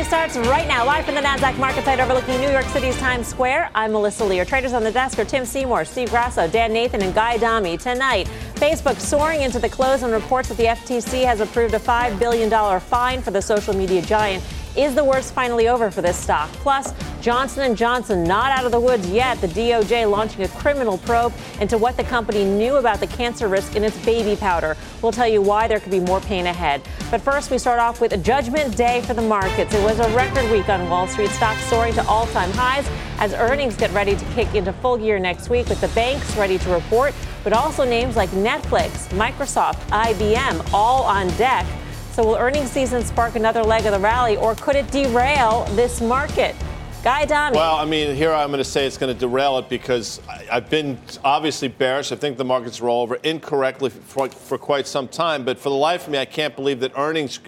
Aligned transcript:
Money 0.00 0.08
starts 0.08 0.36
right 0.48 0.66
now, 0.66 0.82
live 0.86 1.04
from 1.04 1.14
the 1.14 1.20
NASDAQ 1.20 1.58
market 1.58 1.84
site 1.84 2.00
overlooking 2.00 2.40
New 2.40 2.48
York 2.48 2.64
City's 2.64 2.96
Times 2.96 3.28
Square. 3.28 3.68
I'm 3.74 3.92
Melissa 3.92 4.24
Lee. 4.24 4.42
Traders 4.46 4.72
on 4.72 4.82
the 4.82 4.90
desk 4.90 5.18
are 5.18 5.26
Tim 5.26 5.44
Seymour, 5.44 5.84
Steve 5.84 6.08
Grasso, 6.08 6.48
Dan 6.48 6.72
Nathan, 6.72 7.02
and 7.02 7.14
Guy 7.14 7.34
Adami. 7.34 7.76
Tonight, 7.76 8.26
Facebook 8.54 8.98
soaring 8.98 9.42
into 9.42 9.58
the 9.58 9.68
close 9.68 10.02
and 10.02 10.10
reports 10.10 10.48
that 10.48 10.56
the 10.56 10.64
FTC 10.64 11.26
has 11.26 11.40
approved 11.40 11.74
a 11.74 11.78
$5 11.78 12.18
billion 12.18 12.80
fine 12.80 13.20
for 13.20 13.30
the 13.30 13.42
social 13.42 13.76
media 13.76 14.00
giant 14.00 14.42
is 14.74 14.94
the 14.94 15.04
worst 15.04 15.34
finally 15.34 15.68
over 15.68 15.90
for 15.90 16.00
this 16.00 16.16
stock? 16.16 16.48
Plus, 16.52 16.94
Johnson 17.20 17.76
& 17.76 17.76
Johnson 17.76 18.24
not 18.24 18.50
out 18.50 18.64
of 18.64 18.72
the 18.72 18.80
woods 18.80 19.06
yet. 19.10 19.38
The 19.42 19.48
DOJ 19.48 20.10
launching 20.10 20.42
a 20.42 20.48
criminal 20.48 20.96
probe 20.98 21.34
into 21.60 21.76
what 21.76 21.98
the 21.98 22.04
company 22.04 22.44
knew 22.44 22.76
about 22.76 22.98
the 22.98 23.06
cancer 23.06 23.46
risk 23.46 23.76
in 23.76 23.84
its 23.84 23.96
baby 24.06 24.36
powder. 24.36 24.74
We'll 25.02 25.12
tell 25.12 25.28
you 25.28 25.42
why 25.42 25.68
there 25.68 25.80
could 25.80 25.92
be 25.92 26.00
more 26.00 26.20
pain 26.20 26.46
ahead. 26.46 26.80
But 27.10 27.20
first, 27.20 27.50
we 27.50 27.58
start 27.58 27.78
off 27.78 28.00
with 28.00 28.12
a 28.12 28.16
judgment 28.16 28.74
day 28.74 29.02
for 29.02 29.12
the 29.12 29.22
markets. 29.22 29.74
It 29.74 29.82
was 29.82 29.98
a 29.98 30.08
record 30.16 30.50
week 30.50 30.70
on 30.70 30.88
Wall 30.88 31.06
Street. 31.06 31.28
Stocks 31.30 31.62
soaring 31.64 31.92
to 31.94 32.06
all-time 32.06 32.50
highs 32.52 32.88
as 33.18 33.34
earnings 33.34 33.76
get 33.76 33.92
ready 33.92 34.16
to 34.16 34.24
kick 34.34 34.54
into 34.54 34.72
full 34.72 34.96
gear 34.96 35.18
next 35.18 35.50
week 35.50 35.68
with 35.68 35.80
the 35.82 35.88
banks 35.88 36.34
ready 36.38 36.56
to 36.58 36.70
report, 36.70 37.14
but 37.44 37.52
also 37.52 37.84
names 37.84 38.16
like 38.16 38.30
Netflix, 38.30 39.08
Microsoft, 39.10 39.76
IBM 39.90 40.72
all 40.72 41.02
on 41.02 41.28
deck. 41.36 41.66
So 42.12 42.24
will 42.24 42.36
earnings 42.36 42.70
season 42.70 43.04
spark 43.04 43.36
another 43.36 43.62
leg 43.62 43.84
of 43.84 43.92
the 43.92 43.98
rally, 43.98 44.38
or 44.38 44.54
could 44.54 44.76
it 44.76 44.90
derail 44.90 45.64
this 45.76 46.00
market? 46.00 46.56
Guy 47.02 47.22
Adami. 47.22 47.56
Well, 47.56 47.76
I 47.76 47.86
mean, 47.86 48.14
here 48.14 48.30
I'm 48.30 48.48
going 48.48 48.58
to 48.58 48.64
say 48.64 48.86
it's 48.86 48.98
going 48.98 49.12
to 49.12 49.18
derail 49.18 49.56
it 49.56 49.70
because 49.70 50.20
I've 50.52 50.68
been 50.68 50.98
obviously 51.24 51.68
bearish. 51.68 52.12
I 52.12 52.16
think 52.16 52.36
the 52.36 52.44
markets 52.44 52.82
roll 52.82 53.00
over 53.00 53.14
incorrectly 53.16 53.88
for, 53.88 54.28
for 54.28 54.58
quite 54.58 54.86
some 54.86 55.08
time. 55.08 55.42
But 55.42 55.58
for 55.58 55.70
the 55.70 55.76
life 55.76 56.04
of 56.04 56.12
me, 56.12 56.18
I 56.18 56.26
can't 56.26 56.54
believe 56.54 56.78
that 56.80 56.92
earnings 56.98 57.40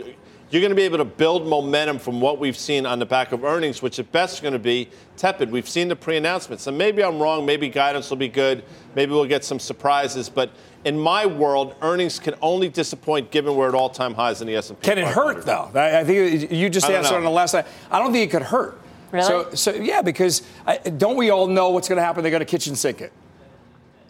you're 0.52 0.60
going 0.60 0.70
to 0.70 0.76
be 0.76 0.82
able 0.82 0.98
to 0.98 1.04
build 1.04 1.46
momentum 1.46 1.98
from 1.98 2.20
what 2.20 2.38
we've 2.38 2.56
seen 2.56 2.84
on 2.84 2.98
the 2.98 3.06
back 3.06 3.32
of 3.32 3.42
earnings, 3.42 3.80
which 3.80 3.98
at 3.98 4.10
best 4.12 4.34
is 4.34 4.40
going 4.40 4.52
to 4.52 4.58
be 4.58 4.88
tepid. 5.16 5.50
We've 5.50 5.68
seen 5.68 5.88
the 5.88 5.96
pre-announcements, 5.96 6.66
and 6.66 6.76
maybe 6.76 7.02
I'm 7.02 7.18
wrong. 7.18 7.46
Maybe 7.46 7.70
guidance 7.70 8.10
will 8.10 8.18
be 8.18 8.28
good. 8.28 8.62
Maybe 8.94 9.12
we'll 9.12 9.24
get 9.24 9.44
some 9.44 9.58
surprises, 9.58 10.28
but 10.28 10.50
in 10.84 10.98
my 10.98 11.24
world, 11.24 11.74
earnings 11.80 12.18
can 12.18 12.34
only 12.42 12.68
disappoint 12.68 13.30
given 13.30 13.54
we're 13.54 13.68
at 13.68 13.74
all-time 13.74 14.12
highs 14.12 14.42
in 14.42 14.46
the 14.46 14.56
S&P. 14.56 14.76
Can 14.82 14.98
it 14.98 15.06
hurt 15.06 15.46
though? 15.46 15.70
I 15.74 16.04
think 16.04 16.50
you 16.50 16.68
just 16.68 16.88
answered 16.88 17.16
on 17.16 17.24
the 17.24 17.30
last 17.30 17.52
side. 17.52 17.66
I 17.90 17.98
don't 17.98 18.12
think 18.12 18.28
it 18.28 18.30
could 18.30 18.46
hurt. 18.46 18.81
Really? 19.12 19.26
So, 19.26 19.54
so 19.54 19.74
yeah, 19.74 20.02
because 20.02 20.42
I, 20.66 20.78
don't 20.78 21.16
we 21.16 21.30
all 21.30 21.46
know 21.46 21.70
what's 21.70 21.88
going 21.88 21.98
to 21.98 22.02
happen? 22.02 22.22
They're 22.22 22.30
going 22.30 22.40
to 22.40 22.46
kitchen 22.46 22.74
sink 22.74 23.00
it 23.00 23.12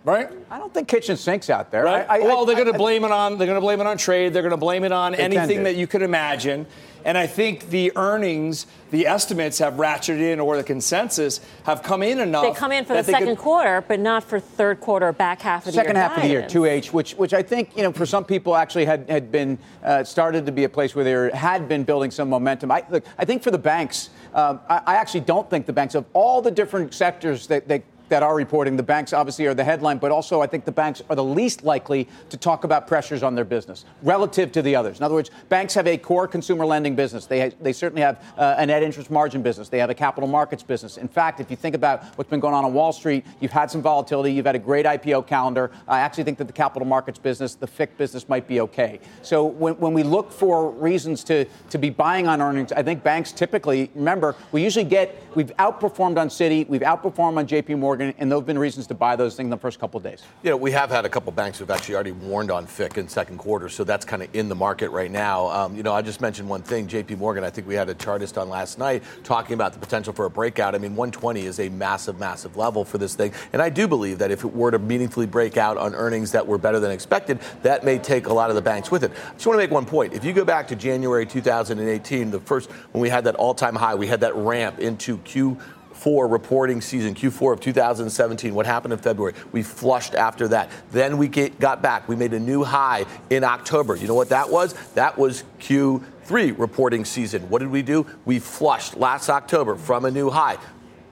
right? 0.04 0.28
I 0.50 0.58
don't 0.58 0.72
think 0.72 0.88
kitchen 0.88 1.16
sinks 1.16 1.50
out 1.50 1.70
there. 1.70 1.84
Right? 1.84 2.06
I, 2.08 2.16
I, 2.16 2.18
well, 2.20 2.44
they're 2.44 2.56
going 2.56 2.72
to 2.72 2.78
blame 2.78 3.04
it 3.04 3.10
on 3.10 3.38
they're 3.38 3.46
going 3.46 3.56
to 3.56 3.60
blame 3.60 3.80
it 3.80 3.86
on 3.86 3.96
trade. 3.96 4.32
They're 4.32 4.42
going 4.42 4.50
to 4.50 4.56
blame 4.56 4.84
it 4.84 4.92
on 4.92 5.14
anything 5.14 5.62
that 5.64 5.76
you 5.76 5.86
could 5.86 6.02
imagine. 6.02 6.66
And 7.04 7.18
I 7.18 7.26
think 7.26 7.70
the 7.70 7.90
earnings, 7.96 8.66
the 8.92 9.08
estimates 9.08 9.58
have 9.58 9.74
ratcheted 9.74 10.20
in, 10.20 10.38
or 10.38 10.56
the 10.56 10.62
consensus 10.62 11.40
have 11.64 11.82
come 11.82 12.00
in 12.00 12.20
enough. 12.20 12.44
They 12.44 12.52
come 12.52 12.70
in 12.70 12.84
for 12.84 12.94
the 12.94 13.02
second 13.02 13.26
could, 13.26 13.38
quarter, 13.38 13.84
but 13.88 13.98
not 13.98 14.22
for 14.22 14.38
third 14.38 14.80
quarter, 14.80 15.12
back 15.12 15.40
half 15.40 15.62
of 15.62 15.66
the 15.66 15.72
second 15.72 15.96
year. 15.96 16.04
Second 16.04 16.10
half 16.10 16.22
guidance. 16.22 16.46
of 16.46 16.52
the 16.52 16.60
year, 16.60 16.80
2H, 16.80 16.92
which 16.92 17.14
which 17.14 17.34
I 17.34 17.42
think 17.42 17.76
you 17.76 17.82
know 17.82 17.92
for 17.92 18.06
some 18.06 18.24
people 18.24 18.54
actually 18.54 18.84
had 18.84 19.10
had 19.10 19.32
been 19.32 19.58
uh, 19.82 20.04
started 20.04 20.46
to 20.46 20.52
be 20.52 20.62
a 20.62 20.68
place 20.68 20.94
where 20.94 21.04
there 21.04 21.34
had 21.34 21.68
been 21.68 21.82
building 21.82 22.12
some 22.12 22.30
momentum. 22.30 22.70
I 22.70 22.84
look, 22.88 23.04
I 23.18 23.24
think 23.24 23.42
for 23.42 23.50
the 23.50 23.58
banks, 23.58 24.10
um, 24.34 24.60
I, 24.68 24.82
I, 24.86 24.94
actually 24.96 25.20
don't 25.20 25.48
think 25.50 25.66
the 25.66 25.72
banks 25.72 25.94
of 25.94 26.04
all 26.12 26.40
the 26.40 26.50
different 26.50 26.94
sectors 26.94 27.46
that, 27.48 27.68
that 27.68 27.82
that 28.12 28.22
are 28.22 28.36
reporting. 28.36 28.76
The 28.76 28.82
banks 28.82 29.14
obviously 29.14 29.46
are 29.46 29.54
the 29.54 29.64
headline, 29.64 29.96
but 29.96 30.12
also 30.12 30.42
I 30.42 30.46
think 30.46 30.66
the 30.66 30.72
banks 30.72 31.00
are 31.08 31.16
the 31.16 31.24
least 31.24 31.64
likely 31.64 32.06
to 32.28 32.36
talk 32.36 32.64
about 32.64 32.86
pressures 32.86 33.22
on 33.22 33.34
their 33.34 33.46
business 33.46 33.86
relative 34.02 34.52
to 34.52 34.60
the 34.60 34.76
others. 34.76 34.98
In 34.98 35.04
other 35.04 35.14
words, 35.14 35.30
banks 35.48 35.72
have 35.72 35.86
a 35.86 35.96
core 35.96 36.28
consumer 36.28 36.66
lending 36.66 36.94
business. 36.94 37.24
They, 37.24 37.40
ha- 37.40 37.56
they 37.62 37.72
certainly 37.72 38.02
have 38.02 38.22
uh, 38.36 38.56
a 38.58 38.66
net 38.66 38.82
interest 38.82 39.10
margin 39.10 39.40
business. 39.40 39.70
They 39.70 39.78
have 39.78 39.88
a 39.88 39.94
capital 39.94 40.28
markets 40.28 40.62
business. 40.62 40.98
In 40.98 41.08
fact, 41.08 41.40
if 41.40 41.50
you 41.50 41.56
think 41.56 41.74
about 41.74 42.04
what's 42.16 42.28
been 42.28 42.38
going 42.38 42.52
on 42.52 42.66
on 42.66 42.74
Wall 42.74 42.92
Street, 42.92 43.24
you've 43.40 43.50
had 43.50 43.70
some 43.70 43.80
volatility. 43.80 44.30
You've 44.30 44.44
had 44.44 44.56
a 44.56 44.58
great 44.58 44.84
IPO 44.84 45.26
calendar. 45.26 45.70
I 45.88 46.00
actually 46.00 46.24
think 46.24 46.36
that 46.36 46.48
the 46.48 46.52
capital 46.52 46.86
markets 46.86 47.18
business, 47.18 47.54
the 47.54 47.66
FICC 47.66 47.96
business, 47.96 48.28
might 48.28 48.46
be 48.46 48.60
okay. 48.60 49.00
So 49.22 49.46
when, 49.46 49.72
when 49.78 49.94
we 49.94 50.02
look 50.02 50.32
for 50.32 50.70
reasons 50.70 51.24
to, 51.24 51.46
to 51.70 51.78
be 51.78 51.88
buying 51.88 52.28
on 52.28 52.42
earnings, 52.42 52.72
I 52.72 52.82
think 52.82 53.02
banks 53.02 53.32
typically, 53.32 53.90
remember, 53.94 54.36
we 54.52 54.62
usually 54.62 54.84
get, 54.84 55.16
we've 55.34 55.56
outperformed 55.56 56.18
on 56.18 56.28
Citi, 56.28 56.68
we've 56.68 56.82
outperformed 56.82 57.38
on 57.38 57.46
JP 57.46 57.78
Morgan 57.78 58.01
and 58.18 58.30
there 58.30 58.38
have 58.38 58.46
been 58.46 58.58
reasons 58.58 58.86
to 58.88 58.94
buy 58.94 59.16
those 59.16 59.36
things 59.36 59.46
in 59.46 59.50
the 59.50 59.56
first 59.56 59.78
couple 59.78 59.98
of 59.98 60.04
days. 60.04 60.22
You 60.42 60.50
know, 60.50 60.56
we 60.56 60.70
have 60.72 60.90
had 60.90 61.04
a 61.04 61.08
couple 61.08 61.32
banks 61.32 61.58
who've 61.58 61.70
actually 61.70 61.94
already 61.94 62.12
warned 62.12 62.50
on 62.50 62.66
FICC 62.66 62.98
in 62.98 63.08
second 63.08 63.38
quarter, 63.38 63.68
so 63.68 63.84
that's 63.84 64.04
kind 64.04 64.22
of 64.22 64.34
in 64.34 64.48
the 64.48 64.54
market 64.54 64.90
right 64.90 65.10
now. 65.10 65.48
Um, 65.48 65.76
you 65.76 65.82
know, 65.82 65.92
I 65.92 66.02
just 66.02 66.20
mentioned 66.20 66.48
one 66.48 66.62
thing, 66.62 66.86
J.P. 66.86 67.16
Morgan. 67.16 67.44
I 67.44 67.50
think 67.50 67.66
we 67.66 67.74
had 67.74 67.88
a 67.88 67.94
chartist 67.94 68.38
on 68.38 68.48
last 68.48 68.78
night 68.78 69.02
talking 69.24 69.54
about 69.54 69.72
the 69.72 69.78
potential 69.78 70.12
for 70.12 70.26
a 70.26 70.30
breakout. 70.30 70.74
I 70.74 70.78
mean, 70.78 70.96
120 70.96 71.46
is 71.46 71.60
a 71.60 71.68
massive, 71.68 72.18
massive 72.18 72.56
level 72.56 72.84
for 72.84 72.98
this 72.98 73.14
thing, 73.14 73.32
and 73.52 73.62
I 73.62 73.68
do 73.68 73.88
believe 73.88 74.18
that 74.18 74.30
if 74.30 74.44
it 74.44 74.52
were 74.54 74.70
to 74.70 74.78
meaningfully 74.78 75.26
break 75.26 75.56
out 75.56 75.76
on 75.76 75.94
earnings 75.94 76.32
that 76.32 76.46
were 76.46 76.58
better 76.58 76.80
than 76.80 76.90
expected, 76.90 77.38
that 77.62 77.84
may 77.84 77.98
take 77.98 78.26
a 78.26 78.32
lot 78.32 78.50
of 78.50 78.56
the 78.56 78.62
banks 78.62 78.90
with 78.90 79.04
it. 79.04 79.10
I 79.10 79.32
just 79.34 79.46
want 79.46 79.58
to 79.58 79.62
make 79.62 79.70
one 79.70 79.86
point. 79.86 80.14
If 80.14 80.24
you 80.24 80.32
go 80.32 80.44
back 80.44 80.68
to 80.68 80.76
January 80.76 81.26
2018, 81.26 82.30
the 82.30 82.40
first 82.40 82.70
when 82.92 83.00
we 83.00 83.08
had 83.08 83.24
that 83.24 83.34
all-time 83.36 83.74
high, 83.74 83.94
we 83.94 84.06
had 84.06 84.20
that 84.20 84.34
ramp 84.34 84.78
into 84.78 85.18
Q 85.18 85.58
Q4 86.02 86.30
reporting 86.30 86.80
season, 86.80 87.14
Q4 87.14 87.54
of 87.54 87.60
2017. 87.60 88.54
What 88.54 88.66
happened 88.66 88.92
in 88.92 88.98
February? 88.98 89.34
We 89.52 89.62
flushed 89.62 90.14
after 90.14 90.48
that. 90.48 90.70
Then 90.90 91.18
we 91.18 91.28
get, 91.28 91.58
got 91.60 91.82
back. 91.82 92.08
We 92.08 92.16
made 92.16 92.32
a 92.32 92.40
new 92.40 92.64
high 92.64 93.06
in 93.30 93.44
October. 93.44 93.96
You 93.96 94.08
know 94.08 94.14
what 94.14 94.30
that 94.30 94.50
was? 94.50 94.74
That 94.94 95.16
was 95.16 95.44
Q3 95.60 96.58
reporting 96.58 97.04
season. 97.04 97.48
What 97.48 97.60
did 97.60 97.70
we 97.70 97.82
do? 97.82 98.06
We 98.24 98.38
flushed 98.38 98.96
last 98.96 99.28
October 99.28 99.76
from 99.76 100.04
a 100.04 100.10
new 100.10 100.30
high. 100.30 100.58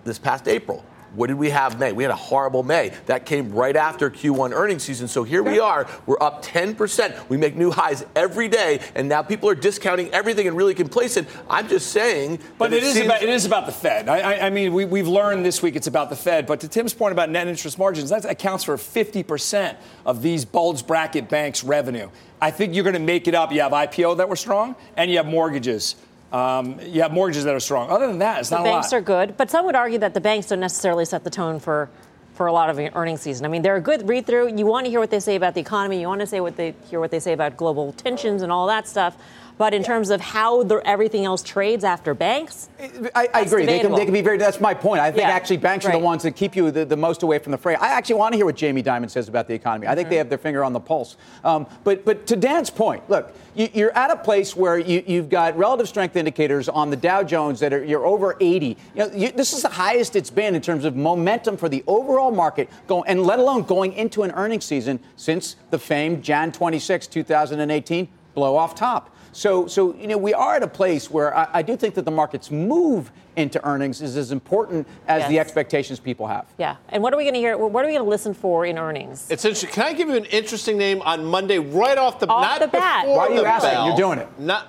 This 0.04 0.18
past 0.18 0.48
April, 0.48 0.84
what 1.14 1.26
did 1.26 1.36
we 1.38 1.50
have 1.50 1.78
May? 1.78 1.92
We 1.92 2.04
had 2.04 2.10
a 2.10 2.16
horrible 2.16 2.62
May. 2.62 2.92
That 3.06 3.26
came 3.26 3.52
right 3.52 3.74
after 3.74 4.10
Q1 4.10 4.52
earnings 4.52 4.82
season. 4.82 5.08
So 5.08 5.24
here 5.24 5.42
we 5.42 5.58
are. 5.58 5.86
We're 6.06 6.20
up 6.20 6.44
10%. 6.44 7.28
We 7.28 7.36
make 7.36 7.56
new 7.56 7.70
highs 7.70 8.04
every 8.14 8.48
day, 8.48 8.80
and 8.94 9.08
now 9.08 9.22
people 9.22 9.48
are 9.48 9.54
discounting 9.54 10.08
everything 10.12 10.46
and 10.46 10.56
really 10.56 10.74
complacent. 10.74 11.28
I'm 11.48 11.68
just 11.68 11.92
saying. 11.92 12.40
But 12.58 12.72
it, 12.72 12.78
it 12.78 12.82
is 12.84 12.94
seems- 12.94 13.06
about, 13.06 13.22
it 13.22 13.28
is 13.28 13.46
about 13.46 13.66
the 13.66 13.72
Fed. 13.72 14.08
I, 14.08 14.18
I, 14.18 14.46
I 14.46 14.50
mean, 14.50 14.72
we, 14.72 14.84
we've 14.84 15.08
learned 15.08 15.44
this 15.44 15.62
week 15.62 15.76
it's 15.76 15.86
about 15.86 16.10
the 16.10 16.16
Fed. 16.16 16.46
But 16.46 16.60
to 16.60 16.68
Tim's 16.68 16.94
point 16.94 17.12
about 17.12 17.30
net 17.30 17.48
interest 17.48 17.78
margins, 17.78 18.10
that 18.10 18.24
accounts 18.24 18.64
for 18.64 18.76
50% 18.76 19.76
of 20.06 20.22
these 20.22 20.44
bulge 20.44 20.86
bracket 20.86 21.28
banks' 21.28 21.64
revenue. 21.64 22.08
I 22.40 22.50
think 22.50 22.74
you're 22.74 22.84
going 22.84 22.94
to 22.94 23.00
make 23.00 23.28
it 23.28 23.34
up. 23.34 23.52
You 23.52 23.60
have 23.60 23.72
IPO 23.72 24.16
that 24.18 24.28
were 24.28 24.36
strong, 24.36 24.74
and 24.96 25.10
you 25.10 25.18
have 25.18 25.26
mortgages. 25.26 25.96
Um, 26.32 26.78
you 26.84 27.02
have 27.02 27.12
mortgages 27.12 27.44
that 27.44 27.54
are 27.54 27.60
strong. 27.60 27.90
Other 27.90 28.06
than 28.06 28.18
that, 28.20 28.40
it's 28.40 28.50
The 28.50 28.56
not 28.58 28.64
banks 28.64 28.92
a 28.92 28.96
lot. 28.96 28.98
are 28.98 29.02
good, 29.02 29.36
but 29.36 29.50
some 29.50 29.66
would 29.66 29.74
argue 29.74 29.98
that 29.98 30.14
the 30.14 30.20
banks 30.20 30.46
don't 30.48 30.60
necessarily 30.60 31.04
set 31.04 31.24
the 31.24 31.30
tone 31.30 31.58
for 31.60 31.88
for 32.34 32.46
a 32.46 32.52
lot 32.54 32.70
of 32.70 32.78
earnings 32.96 33.20
season. 33.20 33.44
I 33.44 33.50
mean, 33.50 33.60
they're 33.60 33.76
a 33.76 33.82
good 33.82 34.08
read 34.08 34.26
through. 34.26 34.56
You 34.56 34.64
want 34.64 34.86
to 34.86 34.90
hear 34.90 34.98
what 34.98 35.10
they 35.10 35.20
say 35.20 35.36
about 35.36 35.52
the 35.52 35.60
economy. 35.60 36.00
You 36.00 36.06
want 36.08 36.22
to 36.22 36.26
say 36.26 36.40
what 36.40 36.56
they 36.56 36.74
hear 36.88 36.98
what 36.98 37.10
they 37.10 37.20
say 37.20 37.34
about 37.34 37.58
global 37.58 37.92
tensions 37.92 38.40
and 38.40 38.50
all 38.50 38.66
that 38.68 38.88
stuff. 38.88 39.14
But 39.60 39.74
in 39.74 39.82
terms 39.82 40.08
of 40.08 40.22
how 40.22 40.62
the, 40.62 40.76
everything 40.88 41.26
else 41.26 41.42
trades 41.42 41.84
after 41.84 42.14
banks, 42.14 42.70
I, 43.14 43.28
I 43.34 43.40
agree. 43.42 43.66
They 43.66 43.80
can, 43.80 43.92
they 43.92 44.06
can 44.06 44.14
be 44.14 44.22
very. 44.22 44.38
That's 44.38 44.58
my 44.58 44.72
point. 44.72 45.02
I 45.02 45.10
think 45.10 45.20
Yeah, 45.20 45.28
actually 45.28 45.58
banks 45.58 45.84
are 45.84 45.92
the 45.92 45.98
ones 45.98 46.22
that 46.22 46.34
keep 46.34 46.56
you 46.56 46.70
the, 46.70 46.86
the 46.86 46.96
most 46.96 47.22
away 47.22 47.38
from 47.40 47.52
the 47.52 47.58
fray. 47.58 47.74
I 47.74 47.88
actually 47.88 48.14
want 48.14 48.32
to 48.32 48.38
hear 48.38 48.46
what 48.46 48.56
Jamie 48.56 48.82
Dimon 48.82 49.10
says 49.10 49.28
about 49.28 49.48
the 49.48 49.52
economy. 49.52 49.86
I 49.86 49.94
think 49.94 50.06
Mm-hmm. 50.06 50.10
they 50.12 50.16
have 50.16 50.28
their 50.30 50.38
finger 50.38 50.64
on 50.64 50.72
the 50.72 50.80
pulse. 50.80 51.18
Um, 51.44 51.66
but 51.84 52.06
but 52.06 52.26
to 52.28 52.36
Dan's 52.36 52.70
point, 52.70 53.02
look, 53.10 53.36
you, 53.54 53.68
you're 53.74 53.94
at 53.94 54.10
a 54.10 54.16
place 54.16 54.56
where 54.56 54.78
you, 54.78 55.04
you've 55.06 55.28
got 55.28 55.58
relative 55.58 55.88
strength 55.88 56.16
indicators 56.16 56.70
on 56.70 56.88
the 56.88 56.96
Dow 56.96 57.22
Jones 57.22 57.60
that 57.60 57.74
are 57.74 57.84
you're 57.84 58.06
over 58.06 58.38
80. 58.40 58.66
You 58.66 58.76
know, 58.94 59.12
you, 59.12 59.30
this 59.30 59.52
is 59.52 59.60
the 59.60 59.68
highest 59.68 60.16
it's 60.16 60.30
been 60.30 60.54
in 60.54 60.62
terms 60.62 60.86
of 60.86 60.96
momentum 60.96 61.58
for 61.58 61.68
the 61.68 61.84
overall 61.86 62.30
market, 62.30 62.70
going 62.86 63.04
and 63.06 63.24
let 63.24 63.38
alone 63.38 63.64
going 63.64 63.92
into 63.92 64.22
an 64.22 64.30
earnings 64.30 64.64
season 64.64 65.00
since 65.16 65.56
the 65.68 65.78
famed 65.78 66.22
Jan 66.22 66.50
26, 66.50 67.06
2018 67.08 68.08
blow 68.32 68.56
off 68.56 68.74
top. 68.74 69.14
So, 69.32 69.66
so 69.66 69.94
you 69.94 70.06
know, 70.06 70.18
we 70.18 70.34
are 70.34 70.56
at 70.56 70.62
a 70.62 70.68
place 70.68 71.10
where 71.10 71.36
I, 71.36 71.48
I 71.54 71.62
do 71.62 71.76
think 71.76 71.94
that 71.94 72.04
the 72.04 72.10
market's 72.10 72.50
move 72.50 73.12
into 73.36 73.64
earnings 73.64 74.02
is 74.02 74.16
as 74.16 74.32
important 74.32 74.86
as 75.06 75.28
the 75.28 75.38
expectations 75.38 76.00
people 76.00 76.26
have. 76.26 76.46
yeah. 76.58 76.76
And 76.88 77.02
what 77.02 77.14
are 77.14 77.16
we 77.16 77.24
going 77.24 77.34
to 77.34 77.40
hear? 77.40 77.56
What 77.56 77.84
are 77.84 77.86
we 77.86 77.94
going 77.94 78.04
to 78.04 78.10
listen 78.10 78.34
for 78.34 78.66
in 78.66 78.78
earnings? 78.78 79.30
It's 79.30 79.44
interesting. 79.44 79.70
Can 79.70 79.84
I 79.84 79.92
give 79.92 80.08
you 80.08 80.16
an 80.16 80.24
interesting 80.26 80.76
name 80.76 81.00
on 81.02 81.24
Monday 81.24 81.58
right 81.58 81.96
off 81.96 82.18
the 82.18 82.26
Off 82.28 82.42
not 82.42 82.60
the 82.60 82.68
bat. 82.68 83.06
Why 83.06 83.26
are 83.26 83.32
you 83.32 83.44
asking? 83.44 83.70
Bell, 83.70 83.86
You're 83.86 83.96
doing 83.96 84.18
it. 84.18 84.28
Not 84.38 84.66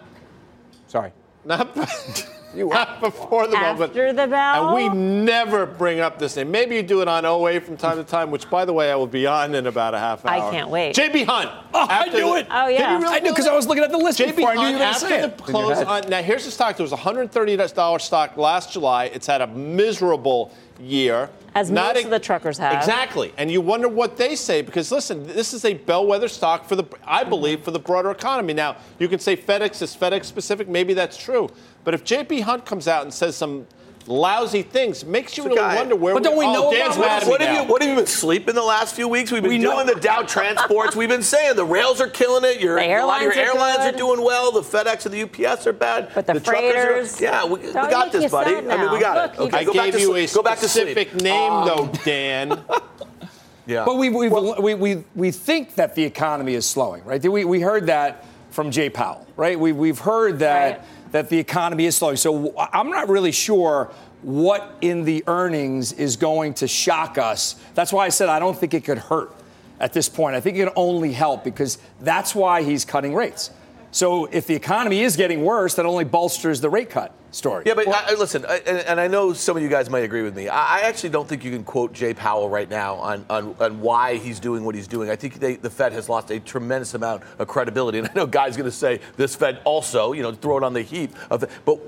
Sorry. 0.88 1.13
Not, 1.46 1.75
not 2.53 3.00
before 3.01 3.48
the 3.48 3.57
After 3.57 3.74
moment. 4.03 4.15
the 4.18 4.27
bell? 4.27 4.68
And 4.68 4.75
we 4.75 4.89
never 5.24 5.65
bring 5.65 6.00
up 6.00 6.19
this 6.19 6.36
name. 6.36 6.51
Maybe 6.51 6.75
you 6.75 6.83
do 6.83 7.01
it 7.01 7.07
on 7.07 7.25
OA 7.25 7.59
from 7.62 7.77
time 7.77 7.98
to 7.98 8.03
time, 8.03 8.31
which, 8.31 8.50
by 8.50 8.65
the 8.65 8.74
way, 8.74 8.92
I 8.92 8.95
will 8.95 9.07
be 9.07 9.25
on 9.27 9.56
in 9.56 9.68
about 9.68 9.94
a 9.94 10.00
half 10.00 10.25
hour. 10.25 10.31
I 10.33 10.51
can't 10.51 10.69
wait. 10.69 10.95
JB 10.95 11.25
Hunt. 11.25 11.50
Oh, 11.74 11.88
I 11.89 12.00
After 12.00 12.12
knew 12.12 12.25
the- 12.33 12.36
it. 12.39 12.48
Oh, 12.51 12.68
yeah. 12.68 12.94
really 12.98 13.06
I 13.07 13.19
knew 13.19 13.25
know 13.30 13.31
because? 13.33 13.48
I 13.48 13.56
was 13.56 13.68
looking 13.68 13.83
at 13.83 13.92
the 13.92 13.98
list 13.98 14.19
JB 14.19 14.36
before 14.36 14.51
I 14.51 14.56
knew 14.56 14.62
you 14.62 14.65
were 14.74 14.80
going 14.80 14.80
to 14.80 14.86
after 14.86 15.07
say 15.07 15.21
the 15.21 15.27
it. 15.27 15.38
close 15.38 15.77
head. 15.77 15.88
on, 15.88 16.09
now 16.09 16.21
here's 16.21 16.45
the 16.45 16.51
stock. 16.51 16.77
There 16.77 16.83
was 16.83 16.92
$130 16.94 18.01
stock 18.01 18.38
last 18.38 18.71
July. 18.74 19.06
It's 19.06 19.27
had 19.27 19.42
a 19.42 19.48
miserable 19.48 20.51
year. 20.81 21.30
As 21.54 21.69
Not 21.69 21.95
most 21.95 22.06
of 22.06 22.12
the 22.12 22.19
truckers 22.19 22.57
have. 22.57 22.75
Exactly. 22.78 23.33
And 23.38 23.51
you 23.51 23.62
wonder 23.62 23.88
what 23.88 24.18
they 24.18 24.36
say 24.36 24.62
because 24.62 24.92
listen, 24.92 25.25
this 25.28 25.54
is 25.54 25.66
a 25.66 25.74
bellwether 25.74 26.28
stock 26.28 26.66
for 26.66 26.75
the 26.75 26.86
I 27.06 27.22
mm-hmm. 27.22 27.30
believe 27.30 27.62
for 27.62 27.72
the 27.72 27.80
broader 27.80 28.12
economy. 28.12 28.54
Now, 28.54 28.78
you 29.00 29.07
can 29.07 29.19
say 29.19 29.36
FedEx 29.36 29.81
is 29.81 29.95
FedEx 29.95 30.25
specific, 30.25 30.68
maybe 30.68 30.94
that's 30.94 31.18
true. 31.18 31.50
But 31.83 31.94
if 31.94 32.04
JB 32.04 32.42
Hunt 32.44 32.66
comes 32.66 32.88
out 32.88 33.04
and 33.04 33.13
says 33.13 33.36
some 33.36 33.68
lousy 34.07 34.62
things, 34.63 35.06
makes 35.06 35.38
you 35.38 35.44
So, 35.44 35.50
really 35.50 35.75
wonder 35.75 35.95
where 35.95 36.13
But 36.13 36.24
don't 36.24 36.38
we 36.38 36.45
oh, 36.45 36.53
know 36.53 36.71
Dan's 36.71 36.95
about 36.95 37.06
mad 37.07 37.21
what- 37.24 37.30
What 37.39 37.42
have, 37.42 37.56
you, 37.68 37.71
what 37.71 37.81
have 37.81 37.89
you 37.89 37.95
been 37.95 38.07
sleeping 38.07 38.56
the 38.56 38.63
last 38.63 38.95
few 38.95 39.07
weeks? 39.07 39.31
We've 39.31 39.42
been 39.42 39.50
We 39.51 39.57
know- 39.57 39.75
doing 39.83 39.88
the 39.88 39.95
Dow 40.01 40.24
transports. 40.24 40.95
We've 40.95 41.09
been 41.09 41.24
saying 41.24 41.56
the 41.56 41.65
rails 41.65 42.01
are 42.01 42.07
killing 42.09 42.44
it. 42.45 42.59
Your, 42.62 42.75
The 42.80 42.86
a 43.01 43.06
lot 43.06 43.21
your 43.21 43.31
airlines 43.33 43.38
are 43.38 43.39
airlines 43.42 43.94
are 43.95 43.98
doing 43.98 44.24
well. 44.24 44.51
The 44.51 44.62
FedEx 44.62 45.06
and 45.06 45.13
the 45.13 45.24
UPS 45.24 45.68
are 45.68 45.74
bad. 45.74 46.12
But 46.13 46.27
the 46.27 46.39
truckers 46.39 46.71
freighters- 46.74 47.21
Are, 47.21 47.24
yeah, 47.24 47.45
we, 47.45 47.59
we 47.59 47.71
got 47.74 48.12
this, 48.12 48.31
buddy. 48.31 48.56
I 48.56 48.62
mean, 48.77 48.92
we 48.92 49.00
got 49.00 49.38
Look, 49.39 49.51
it. 49.51 49.53
Okay, 49.56 49.57
I 49.59 49.63
go 49.63 49.74
back 49.74 49.86
gave 49.86 49.94
to 49.95 50.00
you 50.01 50.15
a 50.15 50.27
sleep. 50.27 50.33
Go 50.36 50.44
back 50.44 50.59
to 50.59 50.68
sleep. 50.69 50.89
specific 50.89 51.21
name, 51.21 51.51
um, 51.51 51.68
though, 51.68 51.92
Dan. 52.03 52.63
Yeah. 53.68 53.86
But 53.86 53.98
we, 53.98 54.09
we, 54.09 54.27
we, 54.27 54.74
we, 54.74 55.03
we 55.15 55.31
think 55.31 55.75
that 55.75 55.94
the 55.95 56.03
economy 56.03 56.56
is 56.56 56.65
slowing, 56.65 57.03
right? 57.06 57.24
We, 57.24 57.45
we 57.45 57.62
heard 57.62 57.86
that 57.88 58.25
from 58.50 58.71
Jay 58.71 58.89
Powell, 58.89 59.25
right? 59.38 59.57
We, 59.57 59.71
we've 59.71 60.00
heard 60.00 60.39
that, 60.39 60.80
Right. 60.80 60.88
That 61.12 61.30
the 61.30 61.38
economy 61.38 61.86
is 61.86 61.96
slowing. 61.96 62.18
So 62.18 62.54
I'm 62.58 62.90
not 62.90 63.10
really 63.10 63.31
sure 63.31 63.92
what 64.22 64.75
in 64.81 65.04
the 65.04 65.24
earnings 65.28 65.94
is 65.94 66.16
going 66.16 66.54
to 66.56 66.68
shock 66.68 67.18
us. 67.18 67.56
That's 67.74 67.92
why 67.92 68.06
I 68.06 68.10
said 68.10 68.30
I 68.30 68.40
don't 68.40 68.58
think 68.58 68.74
it 68.74 68.84
could 68.84 68.98
hurt 68.98 69.34
at 69.80 69.94
this 69.94 70.08
point. 70.08 70.36
I 70.36 70.40
think 70.40 70.58
it 70.58 70.66
can 70.66 70.74
only 70.75 71.12
help 71.12 71.44
because 71.44 71.78
that's 72.00 72.36
why 72.36 72.63
he's 72.63 72.86
cutting 72.86 73.13
rates. 73.13 73.50
So 73.92 74.26
if 74.26 74.48
the 74.48 74.56
economy 74.56 75.02
is 75.02 75.16
getting 75.18 75.44
worse, 75.44 75.76
that 75.76 75.86
only 75.86 76.06
bolsters 76.06 76.62
the 76.62 76.70
rate 76.70 76.90
cut 76.90 77.14
story. 77.32 77.64
Yeah, 77.66 77.74
but 77.74 77.88
I, 77.88 78.12
I- 78.12 78.16
listen, 78.16 78.46
I, 78.46 78.58
and, 78.66 78.78
and 78.80 79.00
I 79.00 79.08
know 79.08 79.34
some 79.34 79.58
of 79.58 79.64
you 79.64 79.70
guys 79.70 79.90
might 79.90 80.04
agree 80.04 80.22
with 80.22 80.36
me. 80.36 80.48
I, 80.48 80.80
I 80.80 80.82
actually 80.82 81.10
don't 81.10 81.28
think 81.28 81.44
you 81.44 81.52
can 81.52 81.64
quote 81.64 81.92
Jay 81.94 82.14
Powell 82.14 82.50
right 82.50 82.70
now 82.70 82.96
on, 82.96 83.26
on, 83.30 83.56
on 83.60 83.82
why 83.82 84.16
he's 84.16 84.40
doing 84.40 84.64
what 84.64 84.76
he's 84.76 84.88
doing. 84.88 85.10
I 85.10 85.16
think 85.16 85.36
they, 85.40 85.56
the 85.56 85.70
Fed 85.70 85.92
has 85.92 86.08
lost 86.10 86.32
a 86.32 86.40
tremendous 86.40 86.94
amount 86.94 87.24
of 87.38 87.48
credibility. 87.48 88.00
And 88.00 88.08
I 88.10 88.14
know 88.14 88.26
guys 88.26 88.56
going 88.56 88.70
to 88.70 88.76
say 88.76 89.02
this 89.18 89.36
Fed 89.36 89.60
also, 89.66 90.14
you 90.14 90.24
know, 90.24 90.32
throw 90.32 90.58
it 90.58 90.64
on 90.64 90.74
the 90.74 90.82
heap 90.82 91.14
of, 91.30 91.44
but 91.66 91.80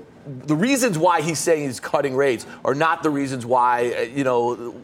the 0.46 0.56
reasons 0.56 0.98
why 0.98 1.20
he's 1.22 1.38
saying 1.38 1.64
he's 1.64 1.80
cutting 1.80 2.14
rates 2.16 2.46
are 2.64 2.74
not 2.74 3.02
the 3.02 3.10
reasons 3.10 3.46
why, 3.46 3.92
uh, 3.92 4.00
you 4.02 4.24
know. 4.24 4.74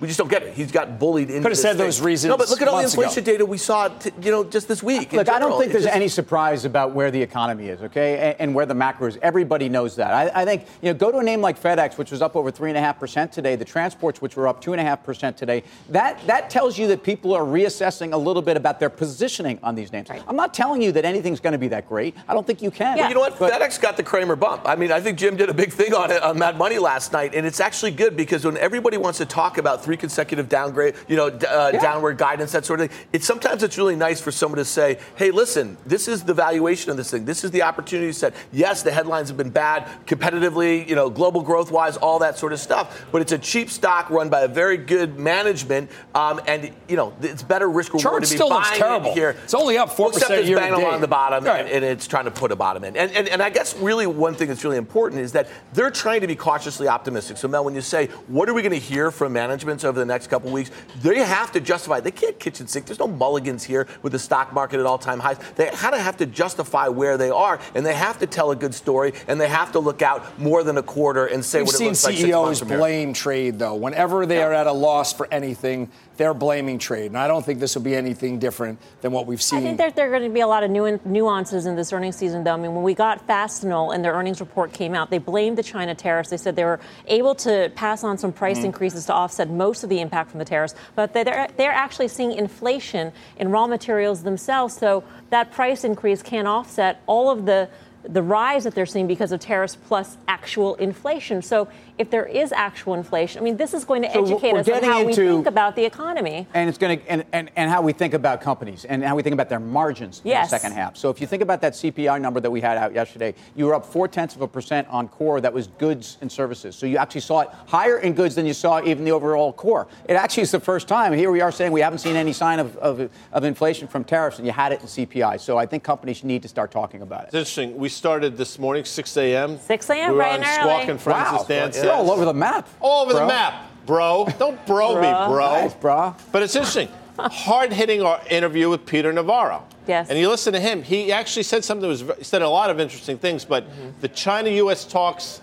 We 0.00 0.08
just 0.08 0.18
don't 0.18 0.28
get 0.28 0.42
it. 0.42 0.54
He's 0.54 0.70
got 0.72 0.98
bullied 0.98 1.30
into. 1.30 1.40
Could 1.40 1.44
have 1.44 1.50
this 1.52 1.62
said 1.62 1.76
thing. 1.76 1.86
those 1.86 2.00
reasons 2.00 2.28
No, 2.30 2.36
but 2.36 2.50
look 2.50 2.60
at 2.60 2.68
all 2.68 2.76
the 2.76 2.82
months 2.82 2.94
ago. 2.94 3.02
inflation 3.02 3.24
data 3.24 3.46
we 3.46 3.56
saw, 3.58 3.88
t- 3.88 4.10
you 4.20 4.30
know, 4.30 4.44
just 4.44 4.68
this 4.68 4.82
week. 4.82 5.12
in 5.12 5.18
Look, 5.18 5.28
I 5.28 5.38
don't 5.38 5.58
think 5.58 5.72
there's 5.72 5.84
just- 5.84 5.96
any 5.96 6.08
surprise 6.08 6.64
about 6.64 6.92
where 6.92 7.10
the 7.10 7.22
economy 7.22 7.68
is, 7.68 7.80
okay, 7.82 8.18
and, 8.18 8.36
and 8.40 8.54
where 8.54 8.66
the 8.66 8.74
macro 8.74 9.08
is. 9.08 9.18
Everybody 9.22 9.68
knows 9.68 9.96
that. 9.96 10.12
I, 10.12 10.42
I 10.42 10.44
think 10.44 10.66
you 10.82 10.92
know, 10.92 10.98
go 10.98 11.10
to 11.10 11.18
a 11.18 11.22
name 11.22 11.40
like 11.40 11.60
FedEx, 11.60 11.96
which 11.98 12.10
was 12.10 12.20
up 12.20 12.36
over 12.36 12.50
three 12.50 12.68
and 12.70 12.76
a 12.76 12.80
half 12.80 12.98
percent 13.00 13.32
today. 13.32 13.56
The 13.56 13.64
transports, 13.64 14.20
which 14.20 14.36
were 14.36 14.48
up 14.48 14.60
two 14.60 14.72
and 14.72 14.80
a 14.80 14.84
half 14.84 15.02
percent 15.02 15.36
today. 15.36 15.62
That 15.88 16.20
that 16.26 16.50
tells 16.50 16.76
you 16.78 16.86
that 16.88 17.02
people 17.02 17.34
are 17.34 17.42
reassessing 17.44 18.12
a 18.12 18.16
little 18.18 18.42
bit 18.42 18.56
about 18.56 18.78
their 18.78 18.90
positioning 18.90 19.58
on 19.62 19.74
these 19.74 19.92
names. 19.92 20.08
I'm 20.28 20.36
not 20.36 20.52
telling 20.52 20.82
you 20.82 20.92
that 20.92 21.04
anything's 21.06 21.40
going 21.40 21.52
to 21.52 21.58
be 21.58 21.68
that 21.68 21.88
great. 21.88 22.14
I 22.28 22.34
don't 22.34 22.46
think 22.46 22.60
you 22.60 22.70
can. 22.70 22.98
Yeah. 22.98 23.08
You 23.08 23.14
know 23.14 23.20
what? 23.20 23.38
But- 23.38 23.52
FedEx 23.52 23.80
got 23.80 23.96
the 23.96 24.02
Cramer 24.02 24.36
bump. 24.36 24.62
I 24.66 24.76
mean, 24.76 24.92
I 24.92 25.00
think 25.00 25.16
Jim 25.18 25.36
did 25.36 25.48
a 25.48 25.54
big 25.54 25.72
thing 25.72 25.94
on 25.94 26.10
it 26.10 26.22
on 26.22 26.38
Mad 26.38 26.58
Money 26.58 26.78
last 26.78 27.12
night, 27.12 27.34
and 27.34 27.46
it's 27.46 27.60
actually 27.60 27.92
good 27.92 28.16
because 28.16 28.44
when 28.44 28.56
everybody 28.58 28.96
wants 28.98 29.18
to 29.18 29.24
talk 29.26 29.56
about 29.58 29.82
three 29.86 29.96
consecutive 29.96 30.48
downgrade, 30.48 30.94
you 31.06 31.14
know, 31.16 31.30
d- 31.30 31.46
uh, 31.46 31.70
Yeah. 31.72 31.80
downward 31.80 32.18
guidance, 32.18 32.50
that 32.52 32.66
sort 32.66 32.80
of 32.80 32.90
thing, 32.90 32.98
it's 33.12 33.24
sometimes 33.24 33.62
it's 33.62 33.78
really 33.78 33.94
nice 33.94 34.20
for 34.20 34.32
someone 34.32 34.58
to 34.58 34.64
say, 34.64 34.98
"Hey, 35.14 35.30
listen, 35.30 35.76
this 35.86 36.08
is 36.08 36.24
the 36.24 36.34
valuation 36.34 36.90
of 36.90 36.96
this 36.96 37.08
thing. 37.08 37.24
This 37.24 37.44
is 37.44 37.52
the 37.52 37.62
opportunity 37.62 38.12
set. 38.12 38.34
Yes, 38.52 38.82
the 38.82 38.90
headlines 38.90 39.28
have 39.28 39.36
been 39.36 39.50
bad 39.50 39.86
competitively, 40.08 40.86
you 40.88 40.96
know, 40.96 41.08
global 41.08 41.40
growth 41.40 41.70
wise, 41.70 41.96
all 41.96 42.18
that 42.18 42.36
sort 42.36 42.52
of 42.52 42.58
stuff, 42.58 43.04
but 43.12 43.22
it's 43.22 43.30
a 43.30 43.38
cheap 43.38 43.70
stock 43.70 44.10
run 44.10 44.28
by 44.28 44.40
a 44.40 44.48
very 44.48 44.76
good 44.76 45.20
management, 45.20 45.88
um, 46.16 46.40
and 46.48 46.72
you 46.88 46.96
know, 46.96 47.12
it's 47.22 47.44
better 47.44 47.68
risk 47.70 47.94
reward 47.94 48.24
to 48.24 48.28
be 48.28 48.34
still 48.34 48.48
buying 48.48 48.62
looks 48.64 48.76
terrible. 48.78 49.14
here. 49.14 49.36
It's 49.44 49.54
only 49.54 49.78
up 49.78 49.90
4% 49.90 50.16
Except 50.16 50.30
it's 50.40 50.48
year 50.48 50.58
to 50.58 50.64
date. 50.64 50.72
along 50.72 51.00
the 51.00 51.06
bottom, 51.08 51.44
Right. 51.44 51.60
and, 51.60 51.68
and 51.70 51.84
it's 51.84 52.08
trying 52.08 52.24
to 52.24 52.32
put 52.32 52.50
a 52.50 52.56
bottom 52.56 52.82
in. 52.82 52.96
And, 52.96 53.12
and, 53.12 53.28
and 53.28 53.40
I 53.40 53.50
guess 53.50 53.76
really 53.76 54.08
one 54.08 54.34
thing 54.34 54.48
that's 54.48 54.64
really 54.64 54.78
important 54.78 55.20
is 55.22 55.30
that 55.32 55.46
they're 55.74 55.92
trying 55.92 56.22
to 56.22 56.26
be 56.26 56.34
cautiously 56.34 56.88
optimistic. 56.88 57.36
So 57.36 57.46
Mel, 57.46 57.62
when 57.64 57.74
you 57.76 57.80
say 57.82 58.08
what 58.26 58.48
are 58.48 58.54
we 58.54 58.62
going 58.62 58.72
to 58.72 58.78
hear 58.78 59.10
from 59.12 59.32
managements 59.76 59.84
over 59.84 59.98
the 59.98 60.06
next 60.06 60.28
couple 60.28 60.50
weeks, 60.50 60.70
they 61.02 61.18
have 61.18 61.52
to 61.52 61.60
justify. 61.60 62.00
They 62.00 62.10
can't 62.10 62.38
kitchen 62.38 62.66
sink. 62.66 62.86
There's 62.86 62.98
no 62.98 63.06
mulligans 63.06 63.64
here 63.64 63.86
with 64.02 64.12
the 64.12 64.18
stock 64.18 64.52
market 64.52 64.80
at 64.80 64.86
all-time 64.86 65.20
highs. 65.20 65.38
They 65.56 65.66
kind 65.70 65.94
of 65.94 66.00
have 66.00 66.16
to 66.18 66.26
justify 66.26 66.88
where 66.88 67.16
they 67.16 67.30
are, 67.30 67.60
and 67.74 67.84
they 67.84 67.94
have 67.94 68.18
to 68.20 68.26
tell 68.26 68.50
a 68.50 68.56
good 68.56 68.74
story, 68.74 69.12
and 69.28 69.40
they 69.40 69.48
have 69.48 69.72
to 69.72 69.78
look 69.78 70.02
out 70.02 70.38
more 70.38 70.62
than 70.62 70.78
a 70.78 70.82
quarter 70.82 71.26
and 71.26 71.44
say 71.44 71.58
We've 71.58 71.66
what 71.66 71.74
it 71.74 71.78
seen 71.78 71.88
looks 71.88 72.04
like 72.04 72.16
six 72.16 72.32
months 72.32 72.58
CEOs 72.60 72.78
blame 72.78 73.12
trade, 73.12 73.58
though. 73.58 73.74
Whenever 73.74 74.26
they 74.26 74.42
are 74.42 74.52
at 74.52 74.66
a 74.66 74.72
loss 74.72 75.12
for 75.12 75.28
anything, 75.30 75.90
they're 76.16 76.34
blaming 76.34 76.78
trade. 76.78 77.06
And 77.06 77.18
I 77.18 77.28
don't 77.28 77.44
think 77.44 77.60
this 77.60 77.74
will 77.74 77.82
be 77.82 77.94
anything 77.94 78.38
different 78.38 78.78
than 79.02 79.12
what 79.12 79.26
we've 79.26 79.42
seen. 79.42 79.58
I 79.58 79.62
think 79.62 79.78
that 79.78 79.96
there 79.96 80.06
are 80.06 80.10
going 80.10 80.22
to 80.22 80.34
be 80.34 80.40
a 80.40 80.46
lot 80.46 80.64
of 80.64 80.70
new 80.70 80.98
nuances 81.04 81.66
in 81.66 81.76
this 81.76 81.92
earnings 81.92 82.16
season, 82.16 82.44
though. 82.44 82.54
I 82.54 82.56
mean, 82.56 82.74
when 82.74 82.82
we 82.82 82.94
got 82.94 83.26
Fastenal 83.26 83.94
and 83.94 84.04
their 84.04 84.14
earnings 84.14 84.40
report 84.40 84.72
came 84.72 84.94
out, 84.94 85.10
they 85.10 85.18
blamed 85.18 85.58
the 85.58 85.62
China 85.62 85.94
tariffs. 85.94 86.30
They 86.30 86.36
said 86.36 86.56
they 86.56 86.64
were 86.64 86.80
able 87.06 87.34
to 87.36 87.70
pass 87.74 88.02
on 88.02 88.18
some 88.18 88.32
price 88.32 88.56
Mm-hmm. 88.56 88.66
increases 88.66 89.06
to 89.06 89.12
offset 89.12 89.50
most 89.50 89.82
of 89.84 89.90
the 89.90 90.00
impact 90.00 90.30
from 90.30 90.38
the 90.38 90.44
tariffs, 90.44 90.74
but 90.94 91.12
they're, 91.12 91.48
they're 91.56 91.72
actually 91.72 92.08
seeing 92.08 92.32
inflation 92.32 93.12
in 93.38 93.50
raw 93.50 93.66
materials 93.66 94.22
themselves. 94.22 94.74
So 94.76 95.04
that 95.30 95.50
price 95.52 95.84
increase 95.84 96.22
can't 96.22 96.48
offset 96.48 97.02
all 97.06 97.28
of 97.28 97.44
the 97.44 97.68
the 98.08 98.22
rise 98.22 98.64
that 98.64 98.74
they're 98.74 98.86
seeing 98.86 99.06
because 99.06 99.32
of 99.32 99.40
tariffs 99.40 99.76
plus 99.76 100.16
actual 100.28 100.74
inflation. 100.76 101.42
So 101.42 101.68
if 101.98 102.10
there 102.10 102.26
is 102.26 102.52
actual 102.52 102.94
inflation, 102.94 103.40
I 103.40 103.44
mean, 103.44 103.56
this 103.56 103.74
is 103.74 103.84
going 103.84 104.02
to 104.02 104.12
So 104.12 104.22
educate 104.22 104.52
us 104.52 104.58
on 104.68 104.74
getting 104.74 104.88
how 104.90 105.04
we 105.04 105.14
think 105.14 105.46
about 105.46 105.76
the 105.76 105.84
economy. 105.84 106.46
and 106.54 106.68
it's 106.68 106.78
going 106.78 106.98
to 107.00 107.10
and, 107.10 107.24
and, 107.32 107.50
and 107.56 107.70
how 107.70 107.82
we 107.82 107.92
think 107.92 108.14
about 108.14 108.40
companies 108.40 108.84
and 108.84 109.02
how 109.02 109.16
we 109.16 109.22
think 109.22 109.32
about 109.34 109.48
their 109.48 109.60
margins 109.60 110.20
in 110.24 110.30
the 110.30 110.44
second 110.46 110.72
half. 110.72 110.96
So 110.96 111.10
if 111.10 111.20
you 111.20 111.26
think 111.26 111.42
about 111.42 111.60
that 111.62 111.72
CPI 111.72 112.20
number 112.20 112.40
that 112.40 112.50
we 112.50 112.60
had 112.60 112.76
out 112.78 112.94
yesterday, 112.94 113.34
you 113.54 113.66
were 113.66 113.74
up 113.74 113.84
four 113.84 114.08
tenths 114.08 114.36
of 114.36 114.42
a 114.42 114.48
percent 114.48 114.86
on 114.88 115.08
core. 115.08 115.40
That 115.40 115.52
was 115.52 115.66
goods 115.66 116.18
and 116.20 116.30
services. 116.30 116.76
So 116.76 116.86
you 116.86 116.96
actually 116.98 117.22
saw 117.22 117.40
it 117.40 117.48
higher 117.66 117.98
in 117.98 118.12
goods 118.12 118.34
than 118.34 118.46
you 118.46 118.54
saw 118.54 118.82
even 118.84 119.04
the 119.04 119.12
overall 119.12 119.52
core. 119.52 119.88
It 120.08 120.14
actually 120.14 120.44
is 120.44 120.50
the 120.50 120.60
first 120.60 120.86
time. 120.88 121.12
Here 121.12 121.30
we 121.30 121.40
are 121.40 121.50
saying 121.52 121.72
we 121.72 121.80
haven't 121.80 121.98
seen 121.98 122.16
any 122.16 122.32
sign 122.32 122.58
of, 122.60 122.76
of, 122.76 123.10
of 123.32 123.44
inflation 123.44 123.88
from 123.88 124.04
tariffs, 124.04 124.38
and 124.38 124.46
you 124.46 124.52
had 124.52 124.72
it 124.72 124.80
in 124.80 124.86
CPI. 124.86 125.40
So 125.40 125.58
I 125.58 125.66
think 125.66 125.82
companies 125.82 126.22
need 126.22 126.42
to 126.42 126.48
start 126.48 126.70
talking 126.70 127.02
about 127.02 127.24
It's 127.24 127.34
it. 127.34 127.38
interesting. 127.38 127.76
We 127.76 127.88
started 127.96 128.36
this 128.36 128.58
morning, 128.58 128.84
6 128.84 129.16
a.m. 129.16 129.58
6 129.58 129.90
a.m., 129.90 130.10
We 130.10 130.16
were 130.16 130.22
bright 130.22 130.28
on 130.34 130.34
and 130.36 130.44
early. 130.44 130.54
Squawk 130.54 130.88
and 130.88 131.00
Friends, 131.00 131.28
Wow, 131.32 131.38
as 131.40 131.46
Dan 131.46 131.72
says. 131.72 131.84
You're 131.84 131.92
all 131.92 132.10
over 132.10 132.24
the 132.24 132.34
map. 132.34 132.68
All 132.80 133.02
over 133.02 133.12
bro. 133.12 133.20
the 133.20 133.26
map, 133.26 133.54
bro. 133.86 134.28
Don't 134.38 134.64
bro, 134.66 134.94
me, 134.96 135.00
Bro. 135.00 135.28
bro. 135.28 135.38
Nice, 135.62 135.74
bro. 135.74 136.14
But 136.32 136.42
it's 136.42 136.54
interesting. 136.54 136.88
Hard 137.18 137.72
hitting 137.72 138.02
our 138.02 138.20
interview 138.30 138.68
with 138.68 138.84
Peter 138.84 139.10
Navarro. 139.12 139.64
Yes. 139.86 140.10
And 140.10 140.18
you 140.18 140.28
listen 140.28 140.52
to 140.52 140.60
him. 140.60 140.82
He 140.82 141.10
actually 141.12 141.44
said 141.44 141.64
something 141.64 141.88
that 141.90 142.06
was 142.18 142.26
said 142.26 142.42
a 142.42 142.48
lot 142.48 142.68
of 142.70 142.78
interesting 142.80 143.16
things, 143.18 143.44
but 143.44 143.64
Mm-hmm. 143.64 144.00
the 144.02 144.08
China-U.S. 144.08 144.84
talks 144.84 145.40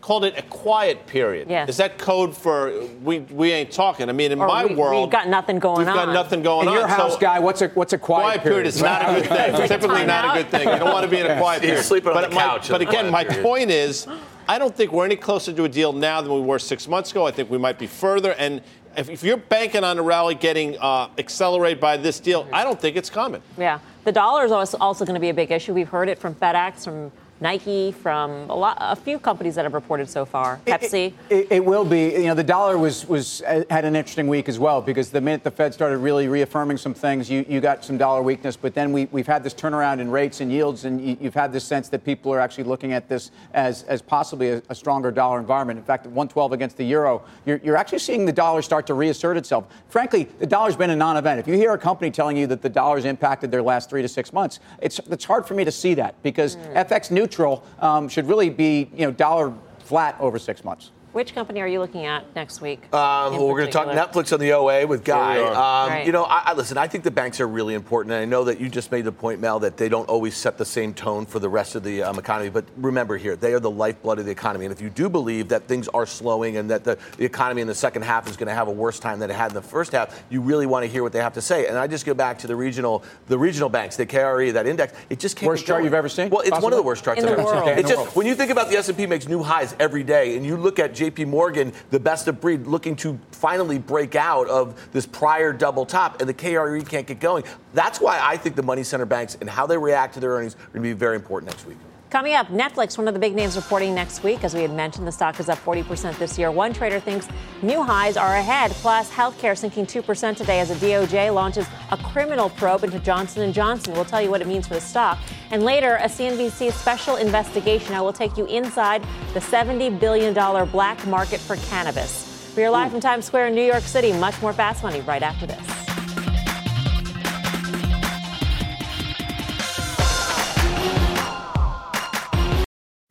called 0.00 0.24
it 0.24 0.34
a 0.38 0.42
quiet 0.42 1.06
period. 1.06 1.48
Yes. 1.50 1.68
Is 1.68 1.76
that 1.76 1.98
code 1.98 2.36
for 2.36 2.72
we 3.02 3.20
we 3.20 3.52
ain't 3.52 3.70
talking? 3.70 4.08
I 4.08 4.12
mean, 4.12 4.32
in 4.32 4.40
Or 4.40 4.46
my 4.46 4.64
we- 4.66 4.74
world, 4.74 5.02
we've 5.08 5.12
got 5.12 5.28
nothing 5.28 5.58
going 5.58 5.78
we've 5.78 5.86
got 5.94 6.08
on. 6.08 6.14
nothing 6.14 6.42
going 6.42 6.62
In 6.62 6.68
on. 6.68 6.74
your 6.74 6.86
house, 6.86 7.14
So- 7.14 7.18
guy, 7.20 7.38
what's 7.38 7.60
a 7.62 7.68
what's 7.68 7.92
a 7.92 7.98
quiet, 7.98 8.22
Quiet 8.40 8.42
period 8.42 8.66
is 8.66 8.80
not 8.80 9.02
a 9.08 9.14
good 9.20 9.26
thing. 9.28 9.54
Take 9.56 9.68
Typically 9.68 10.06
not 10.06 10.36
a 10.36 10.42
good 10.42 10.50
thing. 10.50 10.68
You 10.68 10.78
don't 10.78 10.92
want 10.92 11.04
to 11.04 11.10
be 11.10 11.18
in 11.20 11.26
a 11.26 11.38
quiet 11.38 11.62
You're 11.62 11.70
period. 11.72 11.84
sleeping 11.84 12.08
on 12.08 12.14
but 12.14 12.30
the 12.30 12.34
my- 12.34 12.40
couch 12.42 12.68
but 12.70 12.80
again, 12.80 13.10
my 13.10 13.24
period. 13.24 13.42
point 13.44 13.70
is, 13.70 14.06
I 14.48 14.58
don't 14.58 14.74
think 14.74 14.90
we're 14.92 15.04
any 15.04 15.16
closer 15.16 15.52
to 15.52 15.64
a 15.64 15.68
deal 15.68 15.92
now 15.92 16.20
than 16.22 16.32
we 16.34 16.40
were 16.40 16.58
six 16.58 16.88
months 16.88 17.10
ago. 17.12 17.26
I 17.26 17.30
think 17.30 17.50
we 17.50 17.58
might 17.58 17.78
be 17.78 17.86
further. 17.86 18.32
And 18.32 18.62
if, 18.96 19.08
if 19.08 19.22
you're 19.22 19.36
banking 19.36 19.84
on 19.84 19.98
a 19.98 20.02
rally 20.02 20.34
getting 20.34 20.76
uh, 20.78 21.08
accelerated 21.18 21.78
by 21.78 21.96
this 21.96 22.18
deal, 22.18 22.48
I 22.52 22.64
don't 22.64 22.80
think 22.80 22.96
it's 22.96 23.10
coming. 23.10 23.40
Yeah, 23.56 23.78
the 24.04 24.10
dollar 24.10 24.44
is 24.44 24.50
also, 24.50 24.76
also 24.78 25.04
going 25.04 25.14
to 25.14 25.20
be 25.20 25.28
a 25.28 25.34
big 25.34 25.52
issue. 25.52 25.72
We've 25.74 25.88
heard 25.88 26.08
it 26.08 26.18
from 26.18 26.34
FedEx, 26.34 26.84
from 26.84 27.12
Nike, 27.40 27.90
from 27.90 28.50
a 28.50 28.54
lot, 28.54 28.76
a 28.80 28.94
few 28.94 29.18
companies 29.18 29.54
that 29.54 29.64
have 29.64 29.72
reported 29.72 30.10
so 30.10 30.26
far. 30.26 30.60
Pepsi. 30.66 31.14
It, 31.30 31.46
it 31.50 31.64
will 31.64 31.86
be. 31.86 32.12
You 32.12 32.24
know, 32.24 32.34
the 32.34 32.44
dollar 32.44 32.76
was 32.76 33.06
was 33.08 33.40
had 33.40 33.84
an 33.86 33.96
interesting 33.96 34.28
week 34.28 34.48
as 34.48 34.58
well 34.58 34.82
because 34.82 35.10
the 35.10 35.20
minute 35.22 35.42
the 35.42 35.50
Fed 35.50 35.72
started 35.72 35.98
really 35.98 36.28
reaffirming 36.28 36.76
some 36.76 36.92
things, 36.92 37.30
you, 37.30 37.44
you 37.48 37.60
got 37.60 37.82
some 37.82 37.96
dollar 37.96 38.22
weakness. 38.22 38.56
But 38.56 38.74
then 38.74 38.92
we 38.92 39.06
we've 39.06 39.26
had 39.26 39.42
this 39.42 39.54
turnaround 39.54 40.00
in 40.00 40.10
rates 40.10 40.42
and 40.42 40.52
yields, 40.52 40.84
and 40.84 41.00
you, 41.00 41.16
you've 41.18 41.34
had 41.34 41.50
this 41.50 41.64
sense 41.64 41.88
that 41.88 42.04
people 42.04 42.32
are 42.32 42.40
actually 42.40 42.64
looking 42.64 42.92
at 42.92 43.08
this 43.08 43.30
as 43.54 43.84
as 43.84 44.02
possibly 44.02 44.50
a, 44.50 44.62
a 44.68 44.74
stronger 44.74 45.10
dollar 45.10 45.40
environment. 45.40 45.78
In 45.78 45.84
fact, 45.84 46.04
at 46.04 46.12
112 46.12 46.52
against 46.52 46.76
the 46.76 46.84
euro, 46.84 47.22
you're, 47.46 47.60
you're 47.64 47.76
actually 47.76 48.00
seeing 48.00 48.26
the 48.26 48.32
dollar 48.32 48.60
start 48.60 48.86
to 48.88 48.94
reassert 48.94 49.38
itself. 49.38 49.64
Frankly, 49.88 50.28
the 50.38 50.46
dollar's 50.46 50.76
been 50.76 50.90
a 50.90 50.96
non-event. 50.96 51.40
If 51.40 51.48
you 51.48 51.54
hear 51.54 51.72
a 51.72 51.78
company 51.78 52.10
telling 52.10 52.36
you 52.36 52.46
that 52.48 52.60
the 52.60 52.68
dollar's 52.68 53.06
impacted 53.06 53.50
their 53.50 53.62
last 53.62 53.88
three 53.88 54.02
to 54.02 54.08
six 54.08 54.30
months, 54.32 54.60
it's 54.82 54.98
it's 55.10 55.24
hard 55.24 55.46
for 55.46 55.54
me 55.54 55.64
to 55.64 55.72
see 55.72 55.94
that 55.94 56.22
because 56.22 56.56
hmm. 56.56 56.76
FX 56.76 57.10
neutral 57.10 57.29
neutral, 57.30 57.64
um, 57.78 58.08
should 58.08 58.26
really 58.26 58.50
be 58.50 58.90
you 58.94 59.06
know 59.06 59.12
dollar 59.12 59.52
flat 59.80 60.16
over 60.20 60.38
six 60.38 60.64
months. 60.64 60.90
Which 61.12 61.34
company 61.34 61.60
are 61.60 61.66
you 61.66 61.80
looking 61.80 62.06
at 62.06 62.24
next 62.36 62.60
week? 62.60 62.82
Um, 62.94 63.32
well, 63.32 63.48
we're 63.48 63.58
going 63.58 63.66
to 63.66 63.72
talk 63.72 63.88
Netflix 63.88 64.32
on 64.32 64.38
the 64.38 64.52
OA 64.52 64.86
with 64.86 65.02
Guy. 65.02 65.38
Um, 65.40 65.90
right. 65.90 66.06
You 66.06 66.12
know, 66.12 66.22
I, 66.22 66.42
I, 66.46 66.54
listen. 66.54 66.78
I 66.78 66.86
think 66.86 67.02
the 67.02 67.10
banks 67.10 67.40
are 67.40 67.48
really 67.48 67.74
important, 67.74 68.12
and 68.12 68.22
I 68.22 68.24
know 68.26 68.44
that 68.44 68.60
you 68.60 68.68
just 68.68 68.92
made 68.92 69.04
the 69.04 69.10
point, 69.10 69.40
Mel, 69.40 69.58
that 69.60 69.76
they 69.76 69.88
don't 69.88 70.08
always 70.08 70.36
set 70.36 70.56
the 70.56 70.64
same 70.64 70.94
tone 70.94 71.26
for 71.26 71.40
the 71.40 71.48
rest 71.48 71.74
of 71.74 71.82
the 71.82 72.04
um, 72.04 72.16
economy. 72.16 72.48
But 72.48 72.64
remember, 72.76 73.16
here 73.16 73.34
they 73.34 73.52
are 73.54 73.58
the 73.58 73.70
lifeblood 73.70 74.20
of 74.20 74.24
the 74.24 74.30
economy, 74.30 74.66
and 74.66 74.72
if 74.72 74.80
you 74.80 74.88
do 74.88 75.08
believe 75.08 75.48
that 75.48 75.66
things 75.66 75.88
are 75.88 76.06
slowing 76.06 76.58
and 76.58 76.70
that 76.70 76.84
the, 76.84 76.96
the 77.16 77.24
economy 77.24 77.60
in 77.60 77.66
the 77.66 77.74
second 77.74 78.02
half 78.02 78.28
is 78.28 78.36
going 78.36 78.46
to 78.46 78.54
have 78.54 78.68
a 78.68 78.72
worse 78.72 79.00
time 79.00 79.18
than 79.18 79.30
it 79.30 79.34
had 79.34 79.50
in 79.50 79.54
the 79.54 79.62
first 79.62 79.90
half, 79.90 80.22
you 80.30 80.40
really 80.40 80.66
want 80.66 80.84
to 80.84 80.88
hear 80.88 81.02
what 81.02 81.12
they 81.12 81.18
have 81.18 81.34
to 81.34 81.42
say. 81.42 81.66
And 81.66 81.76
I 81.76 81.88
just 81.88 82.06
go 82.06 82.14
back 82.14 82.38
to 82.38 82.46
the 82.46 82.54
regional, 82.54 83.02
the 83.26 83.38
regional 83.38 83.68
banks, 83.68 83.96
the 83.96 84.06
KRE, 84.06 84.52
that 84.52 84.68
index. 84.68 84.92
It 85.10 85.18
just 85.18 85.36
can't. 85.36 85.48
Worst 85.48 85.66
chart 85.66 85.82
you've 85.82 85.92
ever 85.92 86.08
seen? 86.08 86.30
Well, 86.30 86.42
it's 86.42 86.50
Possibly? 86.50 86.64
one 86.66 86.72
of 86.72 86.76
the 86.76 86.84
worst 86.84 87.02
charts 87.02 87.20
In 87.20 87.28
I've 87.28 87.36
the 87.36 87.42
ever 87.42 87.52
world. 87.52 87.64
seen. 87.66 87.78
It's 87.80 87.88
just 87.88 88.00
world. 88.00 88.14
when 88.14 88.26
you 88.28 88.36
think 88.36 88.52
about 88.52 88.70
the 88.70 88.76
S&P 88.76 89.06
makes 89.06 89.26
new 89.26 89.42
highs 89.42 89.74
every 89.80 90.04
day, 90.04 90.36
and 90.36 90.46
you 90.46 90.56
look 90.56 90.78
at 90.78 90.94
J.P. 91.00 91.24
Morgan, 91.24 91.72
the 91.88 91.98
best 91.98 92.28
of 92.28 92.42
breed, 92.42 92.66
looking 92.66 92.94
to 92.96 93.18
finally 93.32 93.78
break 93.78 94.16
out 94.16 94.46
of 94.48 94.92
this 94.92 95.06
prior 95.06 95.50
double 95.50 95.86
top, 95.86 96.20
and 96.20 96.28
the 96.28 96.34
KRE 96.34 96.86
can't 96.86 97.06
get 97.06 97.20
going. 97.20 97.42
That's 97.72 98.02
why 98.02 98.20
I 98.22 98.36
think 98.36 98.54
the 98.54 98.62
money 98.62 98.82
center 98.82 99.06
banks 99.06 99.34
and 99.40 99.48
how 99.48 99.66
they 99.66 99.78
react 99.78 100.12
to 100.14 100.20
their 100.20 100.32
earnings 100.32 100.56
are 100.56 100.72
going 100.74 100.82
to 100.82 100.88
be 100.90 100.92
very 100.92 101.16
important 101.16 101.50
next 101.50 101.66
week. 101.66 101.78
Coming 102.10 102.34
up, 102.34 102.48
Netflix, 102.48 102.98
one 102.98 103.06
of 103.08 103.14
the 103.14 103.20
big 103.20 103.34
names 103.34 103.56
reporting 103.56 103.94
next 103.94 104.24
week. 104.24 104.44
As 104.44 104.52
we 104.52 104.62
had 104.62 104.72
mentioned, 104.72 105.06
the 105.06 105.12
stock 105.12 105.40
is 105.40 105.48
up 105.48 105.58
40% 105.64 106.18
this 106.18 106.36
year. 106.36 106.50
One 106.50 106.72
trader 106.72 107.00
thinks 107.00 107.28
new 107.62 107.82
highs 107.82 108.16
are 108.16 108.34
ahead. 108.34 108.72
Plus, 108.72 109.08
healthcare 109.10 109.56
sinking 109.56 109.86
2% 109.86 110.36
today 110.36 110.58
as 110.58 110.68
the 110.68 110.74
DOJ 110.74 111.32
launches 111.32 111.66
a 111.92 111.96
criminal 111.96 112.50
probe 112.50 112.82
into 112.82 112.98
Johnson 112.98 113.50
& 113.52 113.54
Johnson. 113.54 113.94
We'll 113.94 114.04
tell 114.04 114.20
you 114.20 114.28
what 114.28 114.42
it 114.42 114.48
means 114.48 114.66
for 114.66 114.74
the 114.74 114.80
stock. 114.80 115.18
And 115.50 115.64
later, 115.64 115.96
a 115.96 116.04
CNBC 116.04 116.72
special 116.72 117.16
investigation. 117.16 117.94
I 117.94 118.00
will 118.00 118.12
take 118.12 118.36
you 118.36 118.44
inside 118.46 119.02
the 119.34 119.40
$70 119.40 119.98
billion 119.98 120.32
black 120.70 121.04
market 121.06 121.40
for 121.40 121.56
cannabis. 121.56 122.52
We 122.56 122.64
are 122.64 122.70
live 122.70 122.90
from 122.92 123.00
Times 123.00 123.24
Square 123.24 123.48
in 123.48 123.54
New 123.54 123.64
York 123.64 123.82
City. 123.82 124.12
Much 124.12 124.40
more 124.40 124.52
Fast 124.52 124.82
Money 124.82 125.00
right 125.00 125.22
after 125.22 125.46
this. 125.46 125.79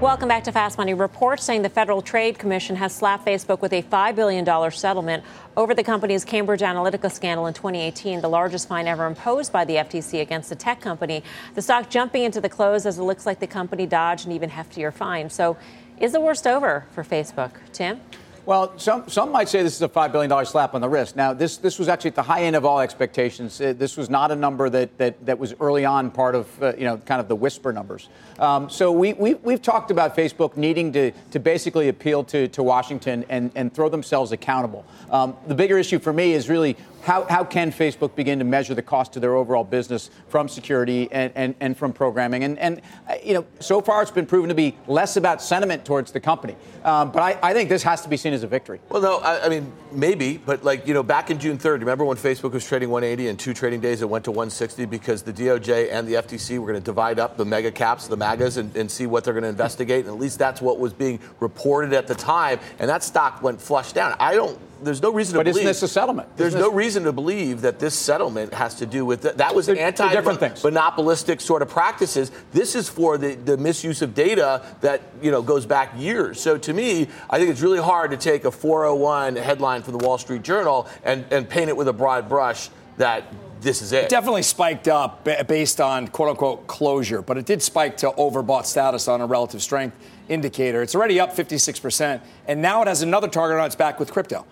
Welcome 0.00 0.28
back 0.28 0.44
to 0.44 0.52
Fast 0.52 0.76
Money. 0.76 0.92
Reports 0.92 1.42
saying 1.42 1.62
the 1.62 1.70
Federal 1.70 2.02
Trade 2.02 2.38
Commission 2.38 2.76
has 2.76 2.94
slapped 2.94 3.24
Facebook 3.24 3.62
with 3.62 3.72
a 3.72 3.80
$5 3.80 4.14
billion 4.14 4.70
settlement 4.70 5.24
over 5.56 5.72
the 5.72 5.82
company's 5.82 6.22
Cambridge 6.22 6.60
Analytica 6.60 7.10
scandal 7.10 7.46
in 7.46 7.54
2018, 7.54 8.20
the 8.20 8.28
largest 8.28 8.68
fine 8.68 8.86
ever 8.86 9.06
imposed 9.06 9.52
by 9.52 9.64
the 9.64 9.76
FTC 9.76 10.20
against 10.20 10.52
a 10.52 10.54
tech 10.54 10.82
company. 10.82 11.24
The 11.54 11.62
stock 11.62 11.88
jumping 11.88 12.24
into 12.24 12.42
the 12.42 12.48
close 12.50 12.84
as 12.84 12.98
it 12.98 13.02
looks 13.04 13.24
like 13.24 13.40
the 13.40 13.46
company 13.46 13.86
dodged 13.86 14.26
an 14.26 14.32
even 14.32 14.50
heftier 14.50 14.92
fine. 14.92 15.30
So, 15.30 15.56
is 15.98 16.12
the 16.12 16.20
worst 16.20 16.46
over 16.46 16.84
for 16.92 17.02
Facebook? 17.02 17.52
Tim? 17.72 18.02
Well, 18.46 18.78
some, 18.78 19.08
some 19.08 19.32
might 19.32 19.48
say 19.48 19.64
this 19.64 19.74
is 19.74 19.82
a 19.82 19.88
$5 19.88 20.12
billion 20.12 20.46
slap 20.46 20.76
on 20.76 20.80
the 20.80 20.88
wrist. 20.88 21.16
Now, 21.16 21.32
this, 21.32 21.56
this 21.56 21.80
was 21.80 21.88
actually 21.88 22.10
at 22.10 22.14
the 22.14 22.22
high 22.22 22.42
end 22.42 22.54
of 22.54 22.64
all 22.64 22.78
expectations. 22.78 23.60
Uh, 23.60 23.74
this 23.76 23.96
was 23.96 24.08
not 24.08 24.30
a 24.30 24.36
number 24.36 24.70
that, 24.70 24.96
that, 24.98 25.26
that 25.26 25.40
was 25.40 25.52
early 25.58 25.84
on 25.84 26.12
part 26.12 26.36
of, 26.36 26.62
uh, 26.62 26.72
you 26.78 26.84
know, 26.84 26.96
kind 26.98 27.20
of 27.20 27.26
the 27.26 27.34
whisper 27.34 27.72
numbers. 27.72 28.08
Um, 28.38 28.70
so 28.70 28.92
we, 28.92 29.14
we, 29.14 29.34
we've 29.34 29.60
talked 29.60 29.90
about 29.90 30.16
Facebook 30.16 30.56
needing 30.56 30.92
to, 30.92 31.10
to 31.32 31.40
basically 31.40 31.88
appeal 31.88 32.22
to, 32.22 32.46
to 32.46 32.62
Washington 32.62 33.24
and, 33.28 33.50
and 33.56 33.74
throw 33.74 33.88
themselves 33.88 34.30
accountable. 34.30 34.84
Um, 35.10 35.36
the 35.48 35.54
bigger 35.56 35.76
issue 35.76 35.98
for 35.98 36.12
me 36.12 36.32
is 36.32 36.48
really 36.48 36.76
how, 37.06 37.24
how 37.26 37.44
can 37.44 37.70
Facebook 37.70 38.16
begin 38.16 38.40
to 38.40 38.44
measure 38.44 38.74
the 38.74 38.82
cost 38.82 39.12
to 39.12 39.20
their 39.20 39.36
overall 39.36 39.62
business 39.62 40.10
from 40.28 40.48
security 40.48 41.08
and, 41.12 41.32
and, 41.36 41.54
and 41.60 41.76
from 41.76 41.92
programming? 41.92 42.42
And, 42.42 42.58
and 42.58 42.82
uh, 43.08 43.14
you 43.24 43.32
know, 43.32 43.46
so 43.60 43.80
far 43.80 44.02
it's 44.02 44.10
been 44.10 44.26
proven 44.26 44.48
to 44.48 44.56
be 44.56 44.74
less 44.88 45.16
about 45.16 45.40
sentiment 45.40 45.84
towards 45.84 46.10
the 46.10 46.18
company. 46.18 46.56
Um, 46.84 47.12
but 47.12 47.22
I, 47.22 47.38
I 47.42 47.52
think 47.52 47.68
this 47.68 47.84
has 47.84 48.00
to 48.02 48.08
be 48.08 48.16
seen 48.16 48.32
as 48.32 48.42
a 48.42 48.48
victory. 48.48 48.80
Well, 48.88 49.00
no, 49.00 49.18
I, 49.18 49.46
I 49.46 49.48
mean 49.48 49.72
maybe, 49.92 50.36
but 50.36 50.64
like 50.64 50.86
you 50.88 50.94
know, 50.94 51.04
back 51.04 51.30
in 51.30 51.38
June 51.38 51.58
3rd, 51.58 51.78
remember 51.78 52.04
when 52.04 52.16
Facebook 52.16 52.52
was 52.52 52.66
trading 52.66 52.90
180 52.90 53.28
and 53.28 53.38
two 53.38 53.54
trading 53.54 53.80
days 53.80 54.02
it 54.02 54.08
went 54.08 54.24
to 54.24 54.32
160 54.32 54.84
because 54.86 55.22
the 55.22 55.32
DOJ 55.32 55.92
and 55.92 56.08
the 56.08 56.14
FTC 56.14 56.58
were 56.58 56.66
going 56.66 56.80
to 56.80 56.84
divide 56.84 57.20
up 57.20 57.36
the 57.36 57.44
mega 57.44 57.70
caps, 57.70 58.08
the 58.08 58.16
magas, 58.16 58.56
and, 58.56 58.74
and 58.76 58.90
see 58.90 59.06
what 59.06 59.22
they're 59.22 59.34
going 59.34 59.44
to 59.44 59.48
investigate. 59.48 60.06
And 60.06 60.14
at 60.14 60.20
least 60.20 60.40
that's 60.40 60.60
what 60.60 60.80
was 60.80 60.92
being 60.92 61.20
reported 61.38 61.92
at 61.92 62.08
the 62.08 62.16
time, 62.16 62.58
and 62.80 62.90
that 62.90 63.04
stock 63.04 63.42
went 63.42 63.60
flush 63.60 63.92
down. 63.92 64.16
I 64.18 64.34
don't. 64.34 64.58
There's 64.82 65.00
no 65.02 65.10
reason 65.12 65.34
to 65.34 65.38
But 65.40 65.44
believe. 65.44 65.56
isn't 65.62 65.66
this 65.66 65.82
a 65.82 65.88
settlement? 65.88 66.28
There's 66.36 66.48
Isn't 66.48 66.60
no 66.60 66.68
this- 66.68 66.76
reason 66.76 67.04
to 67.04 67.12
believe 67.12 67.62
that 67.62 67.78
this 67.78 67.94
settlement 67.94 68.52
has 68.52 68.74
to 68.76 68.86
do 68.86 69.04
with 69.06 69.22
that. 69.22 69.38
That 69.38 69.54
was 69.54 69.66
They're- 69.66 69.74
they're 69.74 69.86
anti 69.86 70.12
different 70.12 70.38
things. 70.40 70.62
monopolistic 70.62 71.40
sort 71.40 71.62
of 71.62 71.68
practices. 71.68 72.30
This 72.52 72.74
is 72.74 72.88
for 72.88 73.16
the, 73.18 73.34
the 73.34 73.56
misuse 73.56 74.02
of 74.02 74.14
data 74.14 74.62
that 74.82 75.00
you 75.22 75.30
know 75.30 75.40
goes 75.42 75.64
back 75.66 75.92
years. 75.96 76.40
So 76.40 76.58
to 76.58 76.72
me, 76.74 77.08
I 77.30 77.38
think 77.38 77.50
it's 77.50 77.62
really 77.62 77.80
hard 77.80 78.10
to 78.10 78.16
take 78.16 78.44
a 78.44 78.50
401 78.50 79.36
headline 79.36 79.82
from 79.82 79.96
the 79.96 80.04
Wall 80.06 80.18
Street 80.18 80.42
Journal 80.42 80.86
and, 81.04 81.24
and 81.30 81.48
paint 81.48 81.68
it 81.70 81.76
with 81.76 81.88
a 81.88 81.92
broad 81.92 82.28
brush 82.28 82.68
that 82.98 83.24
this 83.62 83.80
is 83.82 83.92
it. 83.92 84.08
definitely 84.10 84.42
spiked 84.42 84.86
up 84.88 85.24
ba- 85.24 85.44
based 85.48 85.80
on 85.80 86.06
quote 86.08 86.28
unquote 86.30 86.66
closure, 86.66 87.22
but 87.22 87.38
it 87.38 87.46
did 87.46 87.62
spike 87.62 87.96
to 87.98 88.10
overbought 88.12 88.66
status 88.66 89.08
on 89.08 89.20
a 89.22 89.26
relative 89.26 89.62
strength 89.62 89.96
indicator. 90.28 90.82
It's 90.82 90.94
already 90.94 91.18
up 91.18 91.34
56%, 91.34 92.20
and 92.46 92.60
now 92.60 92.82
it 92.82 92.88
has 92.88 93.00
another 93.02 93.28
target 93.28 93.58
on 93.58 93.64
its 93.66 93.74
back 93.76 93.98
with 93.98 94.12
crypto. 94.12 94.44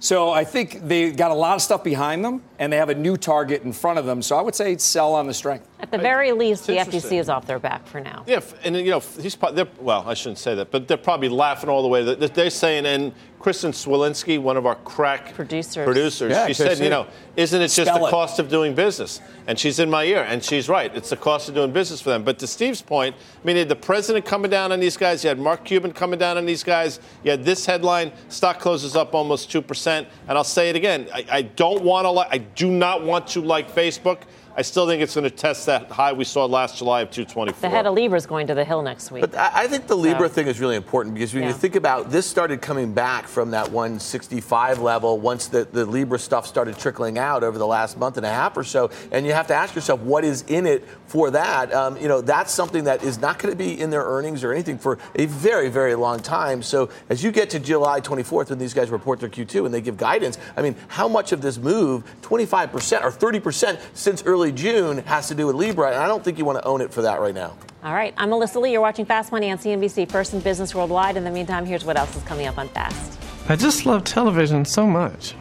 So 0.00 0.30
I 0.30 0.44
think 0.44 0.86
they 0.86 1.10
got 1.10 1.30
a 1.30 1.34
lot 1.34 1.56
of 1.56 1.62
stuff 1.62 1.82
behind 1.82 2.24
them, 2.24 2.42
and 2.58 2.72
they 2.72 2.76
have 2.76 2.88
a 2.88 2.94
new 2.94 3.16
target 3.16 3.62
in 3.62 3.72
front 3.72 3.98
of 3.98 4.04
them. 4.06 4.20
So 4.22 4.36
I 4.36 4.42
would 4.42 4.54
say 4.54 4.76
sell 4.78 5.14
on 5.14 5.26
the 5.26 5.34
strength. 5.34 5.66
At 5.80 5.90
the 5.92 5.98
very 5.98 6.32
least, 6.32 6.66
the 6.66 6.76
interesting. 6.78 7.10
FTC 7.10 7.20
is 7.20 7.28
off 7.28 7.46
their 7.46 7.58
back 7.60 7.86
for 7.86 8.00
now. 8.00 8.24
Yeah, 8.26 8.40
and 8.64 8.76
you 8.76 8.90
know, 8.90 9.00
he's 9.20 9.36
pro- 9.36 9.52
they're, 9.52 9.68
well, 9.80 10.04
I 10.06 10.14
shouldn't 10.14 10.38
say 10.38 10.54
that, 10.56 10.70
but 10.72 10.88
they're 10.88 10.96
probably 10.96 11.28
laughing 11.28 11.70
all 11.70 11.82
the 11.82 11.88
way. 11.88 12.02
That- 12.02 12.18
that 12.20 12.34
They're 12.34 12.50
saying, 12.50 12.84
and 12.86 13.12
Kristen 13.38 13.70
Swilinski, 13.70 14.40
one 14.40 14.56
of 14.56 14.66
our 14.66 14.74
crack 14.74 15.32
Producers. 15.34 15.84
producers, 15.84 16.32
Yeah, 16.32 16.48
she 16.48 16.54
said, 16.54 16.80
you 16.80 16.90
know, 16.90 17.06
isn't 17.36 17.60
it 17.62 17.68
just 17.68 17.82
Spell 17.88 18.00
the 18.00 18.06
it. 18.06 18.10
cost 18.10 18.40
of 18.40 18.48
doing 18.48 18.74
business? 18.74 19.20
And 19.46 19.56
she's 19.56 19.78
in 19.78 19.88
my 19.88 20.02
ear, 20.04 20.26
and 20.28 20.42
she's 20.42 20.68
right. 20.68 20.94
It's 20.96 21.10
the 21.10 21.16
cost 21.16 21.48
of 21.48 21.54
doing 21.54 21.70
business 21.70 22.00
for 22.00 22.10
them. 22.10 22.24
But 22.24 22.40
to 22.40 22.48
Steve's 22.48 22.82
point, 22.82 23.14
I 23.14 23.46
mean, 23.46 23.54
you 23.54 23.60
had 23.60 23.68
the 23.68 23.76
president 23.76 24.24
coming 24.26 24.50
down 24.50 24.72
on 24.72 24.80
these 24.80 24.96
guys. 24.96 25.22
You 25.22 25.28
had 25.28 25.38
Mark 25.38 25.64
Cuban 25.64 25.92
coming 25.92 26.18
down 26.18 26.36
on 26.36 26.46
these 26.46 26.64
guys. 26.64 26.98
You 27.22 27.30
had 27.30 27.44
this 27.44 27.64
headline: 27.64 28.10
stock 28.28 28.58
closes 28.58 28.96
up 28.96 29.14
almost 29.14 29.52
two 29.52 29.62
percent. 29.62 30.08
And 30.26 30.36
I'll 30.36 30.42
say 30.44 30.68
it 30.68 30.74
again: 30.76 31.06
I, 31.14 31.24
I 31.30 31.42
don't 31.42 31.84
want 31.84 32.06
to. 32.06 32.10
Li- 32.10 32.26
I 32.28 32.38
do 32.54 32.70
not 32.70 33.04
want 33.04 33.28
to 33.28 33.40
like 33.40 33.70
Facebook. 33.70 34.22
I 34.58 34.62
still 34.62 34.88
think 34.88 35.00
it's 35.00 35.14
going 35.14 35.22
to 35.22 35.30
test 35.30 35.66
that 35.66 35.88
high 35.88 36.12
we 36.12 36.24
saw 36.24 36.44
last 36.44 36.78
July 36.78 37.02
of 37.02 37.12
224. 37.12 37.60
The 37.60 37.68
head 37.68 37.86
of 37.86 37.94
Libra 37.94 38.16
is 38.16 38.26
going 38.26 38.48
to 38.48 38.54
the 38.56 38.64
Hill 38.64 38.82
next 38.82 39.12
week. 39.12 39.20
But 39.20 39.36
I 39.36 39.50
I 39.54 39.66
think 39.68 39.86
the 39.86 39.96
Libra 39.96 40.26
So- 40.28 40.34
thing 40.34 40.48
is 40.48 40.58
really 40.58 40.74
important 40.74 41.14
because 41.14 41.32
when 41.32 41.44
Yeah. 41.44 41.50
you 41.50 41.54
think 41.54 41.76
about 41.76 42.10
this 42.10 42.26
started 42.26 42.60
coming 42.60 42.92
back 42.92 43.28
from 43.28 43.52
that 43.52 43.70
165 43.70 44.80
level 44.80 45.20
once 45.20 45.46
the, 45.46 45.68
the 45.70 45.84
Libra 45.84 46.18
stuff 46.18 46.44
started 46.44 46.76
trickling 46.76 47.18
out 47.18 47.44
over 47.44 47.56
the 47.56 47.66
last 47.68 47.98
month 47.98 48.16
and 48.16 48.26
a 48.26 48.30
half 48.30 48.56
or 48.56 48.64
so. 48.64 48.90
And 49.12 49.24
you 49.24 49.32
have 49.32 49.46
to 49.46 49.54
ask 49.54 49.76
yourself 49.76 50.00
what 50.00 50.24
is 50.24 50.42
in 50.48 50.66
it 50.66 50.84
for 51.06 51.30
that. 51.30 51.72
Um, 51.72 51.96
you 51.98 52.08
know, 52.08 52.20
that's 52.20 52.52
something 52.52 52.82
that 52.84 53.04
is 53.04 53.20
not 53.20 53.38
going 53.38 53.52
to 53.52 53.56
be 53.56 53.80
in 53.80 53.90
their 53.90 54.02
earnings 54.02 54.42
or 54.42 54.52
anything 54.52 54.76
for 54.76 54.98
a 55.14 55.26
very, 55.26 55.68
very 55.68 55.94
long 55.94 56.18
time. 56.18 56.62
So 56.64 56.88
as 57.08 57.22
you 57.22 57.30
get 57.30 57.48
to 57.50 57.60
July 57.60 58.00
24th 58.00 58.50
when 58.50 58.58
these 58.58 58.74
guys 58.74 58.90
report 58.90 59.20
their 59.20 59.28
Q2 59.28 59.66
and 59.66 59.72
they 59.72 59.80
give 59.80 59.96
guidance, 59.96 60.36
I 60.56 60.62
mean, 60.62 60.74
how 60.88 61.06
much 61.06 61.30
of 61.30 61.42
this 61.42 61.58
move, 61.58 62.02
25% 62.22 63.04
or 63.04 63.12
30% 63.12 63.78
since 63.94 64.24
early 64.24 64.47
June, 64.52 64.98
has 64.98 65.28
to 65.28 65.34
do 65.34 65.46
with 65.46 65.56
Libra? 65.56 65.88
And 65.88 65.96
I 65.96 66.06
don't 66.06 66.24
think 66.24 66.38
you 66.38 66.44
want 66.44 66.58
to 66.58 66.64
own 66.64 66.80
it 66.80 66.92
for 66.92 67.02
that 67.02 67.20
right 67.20 67.34
now. 67.34 67.56
All 67.84 67.94
right, 67.94 68.12
I'm 68.16 68.30
Melissa 68.30 68.58
Lee. 68.58 68.72
You're 68.72 68.80
watching 68.80 69.04
Fast 69.04 69.30
Money 69.30 69.50
on 69.50 69.58
CNBC, 69.58 70.10
First 70.10 70.34
in 70.34 70.40
Business 70.40 70.74
Worldwide. 70.74 71.16
In 71.16 71.24
the 71.24 71.30
meantime, 71.30 71.64
here's 71.64 71.84
what 71.84 71.96
else 71.96 72.14
is 72.16 72.22
coming 72.24 72.46
up 72.46 72.58
on 72.58 72.68
Fast. 72.68 73.18
I 73.48 73.56
just 73.56 73.86
love 73.86 74.04
television 74.04 74.64
so 74.64 74.86
much. 74.86 75.34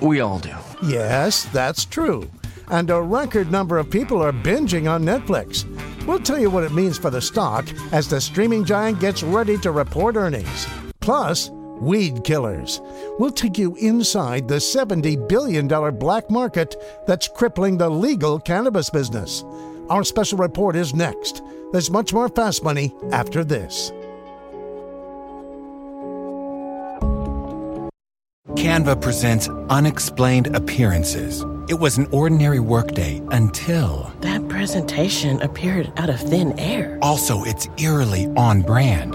We 0.00 0.20
all 0.20 0.38
do. 0.38 0.54
Yes, 0.82 1.44
that's 1.46 1.84
true. 1.84 2.30
And 2.68 2.88
a 2.88 3.02
record 3.02 3.50
number 3.50 3.78
of 3.78 3.90
people 3.90 4.22
are 4.22 4.32
binging 4.32 4.90
on 4.90 5.02
Netflix. 5.04 5.66
We'll 6.06 6.20
tell 6.20 6.38
you 6.38 6.50
what 6.50 6.64
it 6.64 6.72
means 6.72 6.96
for 6.96 7.10
the 7.10 7.20
stock 7.20 7.66
as 7.92 8.08
the 8.08 8.20
streaming 8.20 8.64
giant 8.64 9.00
gets 9.00 9.22
ready 9.22 9.58
to 9.58 9.70
report 9.70 10.16
earnings. 10.16 10.66
Plus, 11.00 11.50
weed 11.80 12.24
killers. 12.24 12.80
We'll 13.18 13.30
take 13.30 13.58
you 13.58 13.74
inside 13.76 14.48
the 14.48 14.56
$70 14.56 15.28
billion 15.28 15.66
black 15.66 16.30
market 16.30 16.76
that's 17.06 17.28
crippling 17.28 17.78
the 17.78 17.90
legal 17.90 18.38
cannabis 18.38 18.90
business. 18.90 19.44
Our 19.88 20.04
special 20.04 20.38
report 20.38 20.76
is 20.76 20.94
next. 20.94 21.42
There's 21.72 21.90
much 21.90 22.12
more 22.12 22.28
Fast 22.28 22.62
Money 22.62 22.94
after 23.12 23.44
this. 23.44 23.92
Canva 28.54 29.00
presents 29.00 29.48
Unexplained 29.68 30.54
Appearances. 30.54 31.44
It 31.68 31.78
was 31.78 31.98
an 31.98 32.06
ordinary 32.10 32.60
workday 32.60 33.22
until. 33.30 34.12
That 34.20 34.48
presentation 34.48 35.40
appeared 35.40 35.92
out 35.96 36.10
of 36.10 36.20
thin 36.20 36.58
air. 36.58 36.98
Also, 37.00 37.44
it's 37.44 37.68
eerily 37.78 38.26
on 38.36 38.62
brand. 38.62 39.14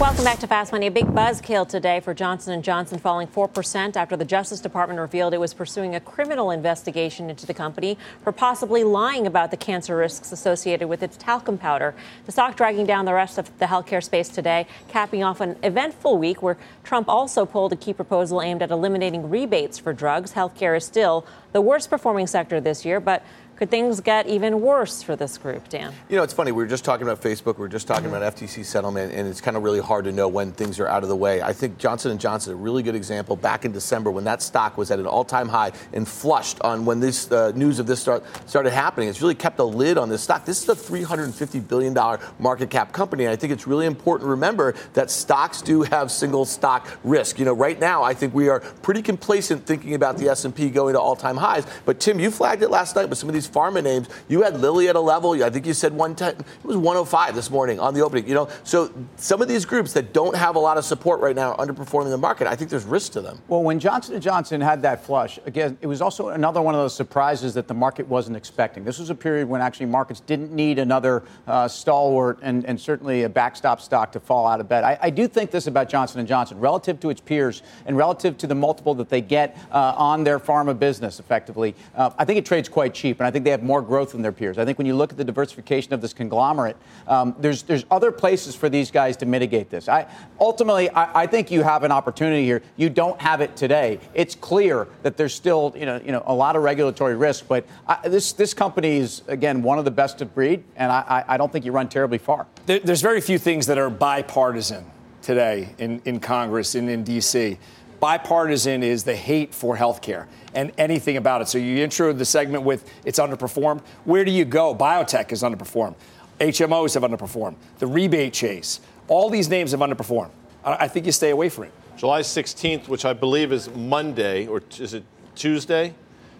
Welcome 0.00 0.24
back 0.24 0.40
to 0.40 0.48
Fast 0.48 0.72
Money. 0.72 0.88
A 0.88 0.90
big 0.90 1.06
buzzkill 1.06 1.68
today 1.68 2.00
for 2.00 2.14
Johnson 2.14 2.60
& 2.62 2.64
Johnson 2.64 2.98
falling 2.98 3.28
4% 3.28 3.96
after 3.96 4.16
the 4.16 4.24
Justice 4.24 4.58
Department 4.58 4.98
revealed 4.98 5.32
it 5.34 5.38
was 5.38 5.54
pursuing 5.54 5.94
a 5.94 6.00
criminal 6.00 6.50
investigation 6.50 7.30
into 7.30 7.46
the 7.46 7.54
company 7.54 7.96
for 8.24 8.32
possibly 8.32 8.82
lying 8.82 9.24
about 9.24 9.52
the 9.52 9.56
cancer 9.56 9.96
risks 9.96 10.32
associated 10.32 10.88
with 10.88 11.04
its 11.04 11.16
talcum 11.16 11.56
powder. 11.58 11.94
The 12.26 12.32
stock 12.32 12.56
dragging 12.56 12.86
down 12.86 13.04
the 13.04 13.14
rest 13.14 13.38
of 13.38 13.56
the 13.60 13.66
healthcare 13.66 14.02
space 14.02 14.28
today, 14.28 14.66
capping 14.88 15.22
off 15.22 15.40
an 15.40 15.56
eventful 15.62 16.18
week 16.18 16.42
where 16.42 16.58
Trump 16.82 17.08
also 17.08 17.46
pulled 17.46 17.72
a 17.72 17.76
key 17.76 17.92
proposal 17.92 18.42
aimed 18.42 18.62
at 18.62 18.72
eliminating 18.72 19.30
rebates 19.30 19.78
for 19.78 19.92
drugs. 19.92 20.32
Healthcare 20.32 20.76
is 20.76 20.84
still 20.84 21.24
the 21.52 21.60
worst 21.60 21.88
performing 21.88 22.26
sector 22.26 22.60
this 22.60 22.84
year, 22.84 22.98
but 22.98 23.22
could 23.56 23.70
things 23.70 24.00
get 24.00 24.26
even 24.26 24.60
worse 24.60 25.02
for 25.02 25.14
this 25.14 25.38
group, 25.38 25.68
Dan? 25.68 25.92
You 26.08 26.16
know, 26.16 26.22
it's 26.22 26.32
funny. 26.32 26.50
We 26.50 26.62
were 26.62 26.68
just 26.68 26.84
talking 26.84 27.06
about 27.06 27.20
Facebook. 27.22 27.56
We 27.56 27.60
were 27.60 27.68
just 27.68 27.86
talking 27.86 28.06
about 28.06 28.34
FTC 28.34 28.64
settlement, 28.64 29.12
and 29.12 29.28
it's 29.28 29.40
kind 29.40 29.56
of 29.56 29.62
really 29.62 29.80
hard 29.80 30.04
to 30.06 30.12
know 30.12 30.26
when 30.26 30.52
things 30.52 30.80
are 30.80 30.88
out 30.88 31.02
of 31.04 31.08
the 31.08 31.16
way. 31.16 31.40
I 31.40 31.52
think 31.52 31.78
Johnson 31.78 32.16
& 32.18 32.18
Johnson 32.18 32.52
is 32.52 32.58
a 32.58 32.62
really 32.62 32.82
good 32.82 32.96
example. 32.96 33.36
Back 33.36 33.64
in 33.64 33.70
December, 33.70 34.10
when 34.10 34.24
that 34.24 34.42
stock 34.42 34.76
was 34.76 34.90
at 34.90 34.98
an 34.98 35.06
all-time 35.06 35.48
high 35.48 35.72
and 35.92 36.06
flushed 36.06 36.60
on 36.62 36.84
when 36.84 36.98
this 36.98 37.30
uh, 37.30 37.52
news 37.54 37.78
of 37.78 37.86
this 37.86 38.00
start, 38.00 38.24
started 38.48 38.72
happening, 38.72 39.08
it's 39.08 39.22
really 39.22 39.34
kept 39.36 39.58
a 39.60 39.64
lid 39.64 39.98
on 39.98 40.08
this 40.08 40.22
stock. 40.22 40.44
This 40.44 40.62
is 40.62 40.68
a 40.68 40.74
350 40.74 41.60
billion 41.60 41.94
dollar 41.94 42.18
market 42.40 42.70
cap 42.70 42.92
company, 42.92 43.24
and 43.24 43.32
I 43.32 43.36
think 43.36 43.52
it's 43.52 43.66
really 43.66 43.86
important 43.86 44.26
to 44.26 44.30
remember 44.30 44.74
that 44.94 45.10
stocks 45.10 45.62
do 45.62 45.82
have 45.82 46.10
single 46.10 46.44
stock 46.44 46.88
risk. 47.04 47.38
You 47.38 47.44
know, 47.44 47.52
right 47.52 47.78
now, 47.78 48.02
I 48.02 48.14
think 48.14 48.34
we 48.34 48.48
are 48.48 48.60
pretty 48.82 49.02
complacent 49.02 49.64
thinking 49.64 49.94
about 49.94 50.18
the 50.18 50.28
S&P 50.28 50.70
going 50.70 50.94
to 50.94 51.00
all-time 51.00 51.36
highs. 51.36 51.66
But 51.84 52.00
Tim, 52.00 52.18
you 52.18 52.30
flagged 52.30 52.62
it 52.62 52.70
last 52.70 52.96
night 52.96 53.08
with 53.08 53.18
some 53.18 53.28
of 53.28 53.34
these 53.34 53.43
these 53.44 53.54
pharma 53.54 53.82
names, 53.82 54.08
you 54.28 54.42
had 54.42 54.60
Lilly 54.60 54.88
at 54.88 54.96
a 54.96 55.00
level. 55.00 55.42
I 55.42 55.50
think 55.50 55.66
you 55.66 55.74
said 55.74 55.92
110. 55.92 56.40
It 56.40 56.66
was 56.66 56.76
105 56.76 57.34
this 57.34 57.50
morning 57.50 57.78
on 57.80 57.94
the 57.94 58.00
opening. 58.00 58.26
You 58.26 58.34
know, 58.34 58.48
so 58.62 58.92
some 59.16 59.42
of 59.42 59.48
these 59.48 59.64
groups 59.64 59.92
that 59.94 60.12
don't 60.12 60.36
have 60.36 60.56
a 60.56 60.58
lot 60.58 60.78
of 60.78 60.84
support 60.84 61.20
right 61.20 61.36
now 61.36 61.52
are 61.52 61.66
underperforming 61.66 62.10
the 62.10 62.18
market. 62.18 62.46
I 62.46 62.56
think 62.56 62.70
there's 62.70 62.84
risk 62.84 63.12
to 63.12 63.20
them. 63.20 63.40
Well, 63.48 63.62
when 63.62 63.78
Johnson 63.78 64.20
& 64.20 64.20
Johnson 64.20 64.60
had 64.60 64.82
that 64.82 65.04
flush, 65.04 65.38
again, 65.46 65.76
it 65.80 65.86
was 65.86 66.00
also 66.00 66.28
another 66.28 66.62
one 66.62 66.74
of 66.74 66.80
those 66.80 66.94
surprises 66.94 67.54
that 67.54 67.68
the 67.68 67.74
market 67.74 68.08
wasn't 68.08 68.36
expecting. 68.36 68.84
This 68.84 68.98
was 68.98 69.10
a 69.10 69.14
period 69.14 69.48
when 69.48 69.60
actually 69.60 69.86
markets 69.86 70.20
didn't 70.20 70.52
need 70.52 70.78
another 70.78 71.22
uh, 71.46 71.68
stalwart 71.68 72.38
and, 72.42 72.64
and, 72.64 72.80
certainly 72.84 73.22
a 73.22 73.28
backstop 73.28 73.80
stock 73.80 74.12
to 74.12 74.20
fall 74.20 74.46
out 74.46 74.60
of 74.60 74.68
bed. 74.68 74.84
I, 74.84 74.98
I, 75.00 75.10
do 75.10 75.26
think 75.26 75.50
this 75.50 75.66
about 75.66 75.88
Johnson 75.88 76.24
& 76.26 76.26
Johnson 76.26 76.58
relative 76.60 77.00
to 77.00 77.08
its 77.08 77.20
peers 77.20 77.62
and 77.86 77.96
relative 77.96 78.36
to 78.38 78.46
the 78.46 78.54
multiple 78.54 78.94
that 78.96 79.08
they 79.08 79.22
get 79.22 79.56
uh, 79.70 79.94
on 79.96 80.22
their 80.22 80.38
pharma 80.38 80.78
business 80.78 81.18
effectively. 81.18 81.74
Uh, 81.94 82.10
I 82.18 82.24
think 82.26 82.38
it 82.38 82.44
trades 82.44 82.68
quite 82.68 82.92
cheap, 82.92 83.20
and 83.20 83.26
I 83.26 83.30
think 83.34 83.44
they 83.44 83.50
have 83.50 83.62
more 83.64 83.82
growth 83.82 84.12
than 84.12 84.22
their 84.22 84.32
peers. 84.32 84.58
I 84.58 84.64
think 84.64 84.78
when 84.78 84.86
you 84.86 84.94
look 84.94 85.10
at 85.10 85.18
the 85.18 85.24
diversification 85.24 85.92
of 85.92 86.00
this 86.00 86.14
conglomerate, 86.14 86.76
um, 87.08 87.34
there's 87.38 87.64
there's 87.64 87.84
other 87.90 88.12
places 88.12 88.54
for 88.54 88.68
these 88.68 88.90
guys 88.90 89.16
to 89.18 89.26
mitigate 89.26 89.70
this. 89.70 89.88
I 89.88 90.06
ultimately 90.40 90.88
I, 90.90 91.22
I, 91.22 91.26
think 91.26 91.50
you 91.50 91.62
have 91.62 91.82
an 91.82 91.90
opportunity 91.90 92.44
here. 92.44 92.62
You 92.76 92.88
don't 92.88 93.20
have 93.20 93.40
it 93.40 93.56
today. 93.56 93.98
It's 94.14 94.36
clear 94.36 94.86
that 95.02 95.16
there's 95.16 95.34
still 95.34 95.74
you 95.76 95.84
know 95.84 96.00
you 96.02 96.12
know 96.12 96.22
a 96.26 96.34
lot 96.34 96.54
of 96.54 96.62
regulatory 96.62 97.16
risk, 97.16 97.48
but 97.48 97.66
I, 97.88 98.08
this 98.08 98.32
this 98.32 98.54
company 98.54 98.98
is 98.98 99.22
again 99.26 99.62
one 99.62 99.78
of 99.78 99.84
the 99.84 99.90
best 99.90 100.22
of 100.22 100.32
breed, 100.32 100.62
and 100.76 100.92
I, 100.92 101.24
I 101.26 101.36
don't 101.36 101.52
think 101.52 101.64
you 101.64 101.72
run 101.72 101.88
terribly 101.88 102.18
far. 102.18 102.46
There, 102.66 102.78
there's 102.78 103.02
very 103.02 103.20
few 103.20 103.38
things 103.38 103.66
that 103.66 103.78
are 103.78 103.90
bipartisan 103.90 104.84
today 105.22 105.74
in, 105.78 106.00
in 106.04 106.20
Congress 106.20 106.74
and 106.74 106.88
in 106.88 107.02
D.C. 107.02 107.58
Bipartisan 108.00 108.82
is 108.82 109.04
the 109.04 109.16
hate 109.16 109.54
for 109.54 109.76
health 109.76 110.02
care 110.02 110.28
and 110.54 110.72
anything 110.78 111.16
about 111.16 111.42
it. 111.42 111.48
So 111.48 111.58
you 111.58 111.82
intro 111.82 112.12
the 112.12 112.24
segment 112.24 112.64
with 112.64 112.88
it's 113.04 113.18
underperformed. 113.18 113.82
Where 114.04 114.24
do 114.24 114.30
you 114.30 114.44
go? 114.44 114.74
Biotech 114.74 115.30
has 115.30 115.42
underperformed. 115.42 115.94
HMOs 116.40 116.94
have 116.94 117.02
underperformed. 117.02 117.56
The 117.78 117.86
rebate 117.86 118.32
chase. 118.32 118.80
All 119.08 119.30
these 119.30 119.48
names 119.48 119.70
have 119.72 119.80
underperformed. 119.80 120.30
I 120.64 120.88
think 120.88 121.06
you 121.06 121.12
stay 121.12 121.30
away 121.30 121.48
from 121.48 121.64
it. 121.64 121.72
July 121.96 122.20
16th, 122.20 122.88
which 122.88 123.04
I 123.04 123.12
believe 123.12 123.52
is 123.52 123.68
Monday, 123.70 124.46
or 124.46 124.62
is 124.78 124.94
it 124.94 125.04
Tuesday? 125.34 125.94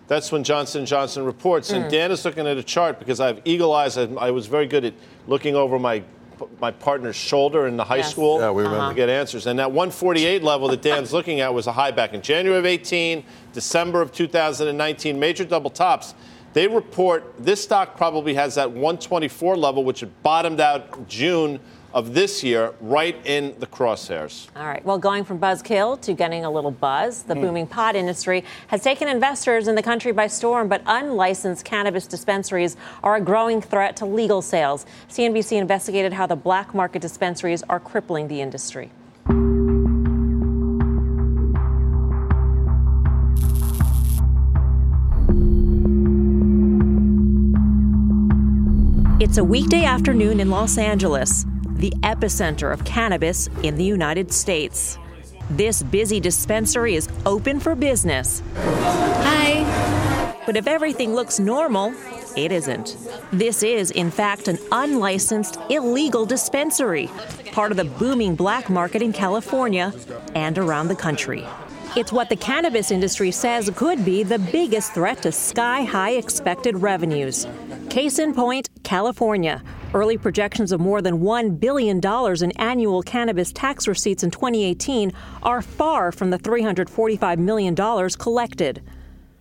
That's 0.08 0.32
when 0.32 0.44
Johnson 0.44 0.84
Johnson 0.84 1.24
reports. 1.24 1.70
Mm. 1.70 1.82
And 1.82 1.90
Dan 1.90 2.10
is 2.10 2.24
looking 2.24 2.46
at 2.46 2.56
a 2.56 2.62
chart 2.62 2.98
because 2.98 3.20
I 3.20 3.28
have 3.28 3.40
eagle 3.44 3.72
eyes. 3.72 3.96
I 3.96 4.30
was 4.30 4.46
very 4.46 4.66
good 4.66 4.84
at 4.84 4.94
looking 5.26 5.54
over 5.54 5.78
my 5.78 6.02
my 6.61 6.70
partner's 6.70 7.16
shoulder 7.16 7.66
in 7.66 7.77
the 7.77 7.85
high 7.85 7.97
yes. 7.97 8.11
school 8.11 8.40
yeah, 8.40 8.51
we 8.51 8.62
remember. 8.62 8.81
Uh-huh. 8.81 8.88
to 8.90 8.94
get 8.94 9.09
answers. 9.09 9.47
And 9.47 9.59
that 9.59 9.70
148 9.70 10.42
level 10.42 10.68
that 10.68 10.83
Dan's 10.83 11.12
looking 11.18 11.40
at 11.40 11.53
was 11.53 11.66
a 11.66 11.73
high 11.73 11.90
back 11.90 12.12
in 12.12 12.23
January 12.23 12.59
of 12.59 12.66
18, 12.66 13.25
December 13.53 14.01
of 14.01 14.12
2019, 14.12 15.18
major 15.18 15.44
double 15.44 15.70
tops. 15.70 16.14
They 16.53 16.68
report 16.68 17.35
this 17.38 17.62
stock 17.62 17.97
probably 17.97 18.35
has 18.35 18.55
that 18.55 18.70
124 18.70 19.57
level, 19.57 19.85
which 19.85 20.01
had 20.01 20.23
bottomed 20.23 20.61
out 20.61 21.09
June 21.09 21.59
of 21.94 22.12
this 22.12 22.42
year 22.42 22.74
right 22.80 23.16
in 23.24 23.54
the 23.61 23.66
crosshairs. 23.68 24.48
All 24.57 24.66
right. 24.66 24.85
Well, 24.85 24.98
going 24.98 25.22
from 25.22 25.38
buzzkill 25.38 26.00
to 26.02 26.12
getting 26.12 26.44
a 26.44 26.50
little 26.50 26.72
buzz, 26.72 27.22
the 27.22 27.35
mm. 27.35 27.42
booming 27.42 27.66
pot 27.68 27.94
industry 27.94 28.44
has 28.66 28.83
taken 28.83 29.07
investors 29.09 29.68
in 29.68 29.76
the 29.76 29.83
country 29.83 30.11
by 30.11 30.26
storm, 30.26 30.68
but 30.68 30.83
unlicensed 30.87 31.64
cannabis 31.64 32.09
dispensaries 32.09 32.76
are 33.04 33.14
a 33.14 33.20
growing 33.20 33.62
threat 33.62 33.96
to 33.96 34.07
legal 34.07 34.42
sales. 34.42 34.87
CNBC 35.09 35.57
investigated 35.57 36.12
how 36.12 36.26
the 36.26 36.35
black 36.35 36.74
market 36.74 37.00
dispensaries 37.00 37.62
are 37.68 37.78
crippling 37.78 38.26
the 38.26 38.40
industry. 38.40 38.90
It's 49.20 49.38
a 49.38 49.44
weekday 49.44 49.85
afternoon 49.85 50.40
in 50.40 50.50
Los 50.50 50.76
Angeles 50.76 51.46
the 51.85 51.90
epicenter 52.01 52.73
of 52.73 52.83
cannabis 52.87 53.51
in 53.62 53.77
the 53.77 53.85
United 53.85 54.33
States. 54.33 54.99
This 55.51 55.83
busy 55.83 56.18
dispensary 56.18 56.94
is 56.94 57.11
open 57.27 57.61
for 57.61 57.75
business. 57.75 58.42
Hi. 58.57 60.40
But 60.47 60.57
if 60.57 60.66
everything 60.66 61.14
looks 61.14 61.38
normal, 61.38 61.92
it 62.38 62.53
isn't. 62.53 62.97
This 63.33 63.62
is, 63.62 63.90
in 63.90 64.11
fact, 64.11 64.49
an 64.49 64.59
unlicensed, 64.73 65.59
illegal 65.68 66.25
dispensary, 66.25 67.11
part 67.53 67.70
of 67.70 67.77
the 67.77 67.85
booming 67.85 68.35
black 68.35 68.70
market 68.70 69.03
in 69.03 69.12
California 69.12 69.92
and 70.35 70.57
around 70.57 70.88
the 70.88 70.97
country. 70.97 71.44
It's 71.99 72.12
what 72.12 72.31
the 72.31 72.37
cannabis 72.37 72.90
industry 72.90 73.31
says 73.31 73.70
could 73.77 74.07
be 74.07 74.23
the 74.23 74.38
biggest 74.38 74.94
threat 74.94 75.20
to 75.20 75.33
sky 75.33 75.83
high 75.83 76.12
expected 76.12 76.79
revenues. 76.79 77.47
Case 77.90 78.18
in 78.18 78.33
point, 78.33 78.70
California. 78.85 79.62
Early 79.94 80.18
projections 80.18 80.72
of 80.72 80.80
more 80.80 81.00
than 81.00 81.20
$1 81.20 81.61
billion 81.61 82.00
in 82.42 82.50
annual 82.61 83.00
cannabis 83.00 83.52
tax 83.52 83.87
receipts 83.87 84.24
in 84.24 84.33
2018 84.33 85.12
are 85.44 85.62
far 85.62 86.11
from 86.11 86.30
the 86.30 86.38
$345 86.38 87.38
million 87.38 87.76
collected. 88.18 88.83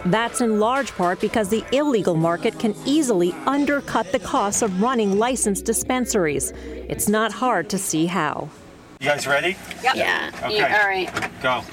That's 0.06 0.42
in 0.42 0.60
large 0.60 0.92
part 0.92 1.20
because 1.20 1.50
the 1.50 1.66
illegal 1.72 2.16
market 2.16 2.60
can 2.60 2.76
easily 2.86 3.32
undercut 3.48 4.12
the 4.12 4.20
costs 4.20 4.62
of 4.62 4.80
running 4.80 5.18
licensed 5.18 5.66
dispensaries. 5.66 6.52
It's 6.88 7.10
not 7.10 7.32
hard 7.32 7.68
to 7.72 7.80
see 7.80 8.06
how. 8.06 8.48
You 9.00 9.08
guys 9.08 9.26
ready? 9.26 9.58
Yep. 9.82 9.96
Yeah. 9.96 10.32
Okay. 10.44 10.58
Yeah, 10.58 10.80
all 10.80 10.88
right. 10.88 11.42
Go. 11.42 11.64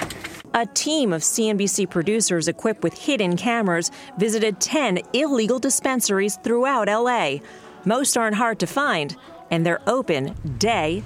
A 0.55 0.64
team 0.64 1.12
of 1.12 1.21
CNBC 1.21 1.90
producers 1.90 2.49
equipped 2.49 2.83
with 2.83 2.95
hidden 2.95 3.37
cameras 3.37 3.90
visited 4.16 4.59
10 4.59 5.01
illegal 5.12 5.59
dispensaries 5.59 6.38
throughout 6.43 6.88
LA. 6.88 7.40
Most 7.85 8.16
aren't 8.16 8.37
hard 8.37 8.59
to 8.59 8.66
find, 8.66 9.16
and 9.51 9.64
they're 9.64 9.81
open 9.87 10.35
day 10.59 11.03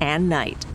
and 0.00 0.28
night. 0.28 0.66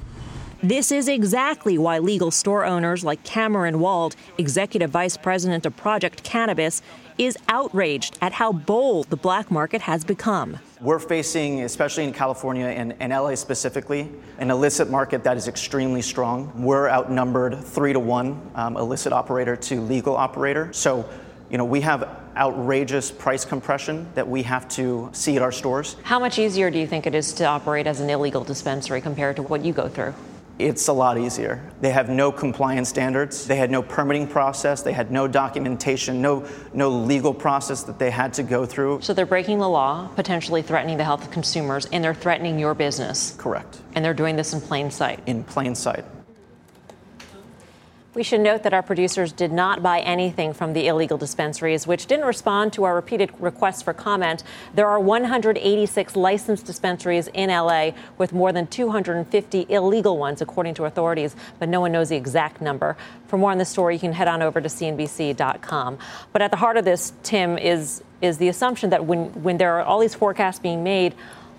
This 0.63 0.91
is 0.91 1.07
exactly 1.07 1.77
why 1.77 1.99
legal 1.99 2.31
store 2.31 2.65
owners 2.65 3.03
like 3.03 3.23
Cameron 3.23 3.79
Wald, 3.79 4.15
executive 4.37 4.89
vice 4.89 5.17
president 5.17 5.65
of 5.65 5.75
Project 5.75 6.23
Cannabis, 6.23 6.81
is 7.17 7.37
outraged 7.49 8.17
at 8.21 8.33
how 8.33 8.53
bold 8.53 9.09
the 9.09 9.17
black 9.17 9.51
market 9.51 9.81
has 9.81 10.05
become. 10.05 10.57
We're 10.81 10.99
facing, 10.99 11.63
especially 11.63 12.05
in 12.05 12.13
California 12.13 12.65
and, 12.67 12.95
and 13.01 13.11
LA 13.11 13.35
specifically, 13.35 14.09
an 14.37 14.51
illicit 14.51 14.89
market 14.89 15.23
that 15.25 15.35
is 15.35 15.49
extremely 15.49 16.01
strong. 16.01 16.51
We're 16.61 16.89
outnumbered 16.89 17.61
three 17.61 17.91
to 17.91 17.99
one 17.99 18.41
um, 18.55 18.77
illicit 18.77 19.11
operator 19.11 19.57
to 19.57 19.81
legal 19.81 20.15
operator. 20.15 20.71
So, 20.71 21.09
you 21.49 21.57
know, 21.57 21.65
we 21.65 21.81
have 21.81 22.07
outrageous 22.35 23.11
price 23.11 23.43
compression 23.43 24.07
that 24.15 24.27
we 24.27 24.43
have 24.43 24.67
to 24.69 25.09
see 25.13 25.35
at 25.35 25.41
our 25.41 25.51
stores. 25.51 25.95
How 26.03 26.19
much 26.19 26.39
easier 26.39 26.69
do 26.71 26.79
you 26.79 26.87
think 26.87 27.07
it 27.07 27.15
is 27.15 27.33
to 27.33 27.45
operate 27.45 27.87
as 27.87 27.99
an 27.99 28.09
illegal 28.09 28.43
dispensary 28.43 29.01
compared 29.01 29.35
to 29.37 29.43
what 29.43 29.65
you 29.65 29.73
go 29.73 29.89
through? 29.89 30.13
It's 30.59 30.89
a 30.89 30.93
lot 30.93 31.17
easier. 31.17 31.63
They 31.79 31.91
have 31.91 32.09
no 32.09 32.33
compliance 32.33 32.89
standards. 32.89 33.47
They 33.47 33.55
had 33.55 33.71
no 33.71 33.81
permitting 33.81 34.27
process. 34.27 34.81
They 34.81 34.91
had 34.91 35.09
no 35.09 35.25
documentation, 35.25 36.21
no, 36.21 36.45
no 36.73 36.89
legal 36.89 37.33
process 37.33 37.83
that 37.83 37.97
they 37.97 38.11
had 38.11 38.33
to 38.33 38.43
go 38.43 38.65
through. 38.65 38.99
So 39.01 39.13
they're 39.13 39.25
breaking 39.25 39.59
the 39.59 39.69
law, 39.69 40.09
potentially 40.15 40.61
threatening 40.61 40.97
the 40.97 41.05
health 41.05 41.23
of 41.23 41.31
consumers, 41.31 41.85
and 41.93 42.03
they're 42.03 42.13
threatening 42.13 42.59
your 42.59 42.73
business. 42.73 43.35
Correct. 43.37 43.79
And 43.95 44.03
they're 44.03 44.13
doing 44.13 44.35
this 44.35 44.51
in 44.51 44.59
plain 44.59 44.91
sight. 44.91 45.21
In 45.27 45.45
plain 45.45 45.75
sight. 45.75 46.03
We 48.15 48.23
should 48.23 48.41
note 48.41 48.63
that 48.63 48.73
our 48.73 48.81
producers 48.81 49.31
did 49.31 49.51
not 49.51 49.83
buy 49.83 49.99
anything 49.99 50.53
from 50.53 50.73
the 50.73 50.87
illegal 50.87 51.19
dispensaries, 51.19 51.85
which 51.85 52.07
didn't 52.07 52.25
respond 52.25 52.73
to 52.73 52.83
our 52.85 52.95
repeated 52.95 53.31
requests 53.39 53.83
for 53.83 53.93
comment. 53.93 54.43
There 54.73 54.87
are 54.87 54.99
186 54.99 56.15
licensed 56.15 56.65
dispensaries 56.65 57.27
in 57.27 57.51
LA 57.51 57.91
with 58.17 58.33
more 58.33 58.51
than 58.51 58.65
250 58.65 59.67
illegal 59.69 60.17
ones, 60.17 60.41
according 60.41 60.73
to 60.75 60.85
authorities, 60.85 61.35
but 61.59 61.69
no 61.69 61.81
one 61.81 61.91
knows 61.91 62.09
the 62.09 62.15
exact 62.15 62.61
number. 62.61 62.97
For 63.27 63.37
more 63.37 63.51
on 63.51 63.59
this 63.59 63.69
story, 63.69 63.93
you 63.93 63.99
can 63.99 64.13
head 64.13 64.27
on 64.27 64.41
over 64.41 64.59
to 64.59 64.69
CNBC.com. 64.69 65.99
But 66.33 66.41
at 66.41 66.49
the 66.49 66.57
heart 66.57 66.77
of 66.77 66.85
this, 66.85 67.13
Tim, 67.21 67.59
is, 67.59 68.03
is 68.21 68.39
the 68.39 68.47
assumption 68.47 68.89
that 68.89 69.05
when, 69.05 69.25
when 69.43 69.57
there 69.57 69.77
are 69.77 69.83
all 69.83 69.99
these 69.99 70.15
forecasts 70.15 70.57
being 70.57 70.83
made, 70.83 71.13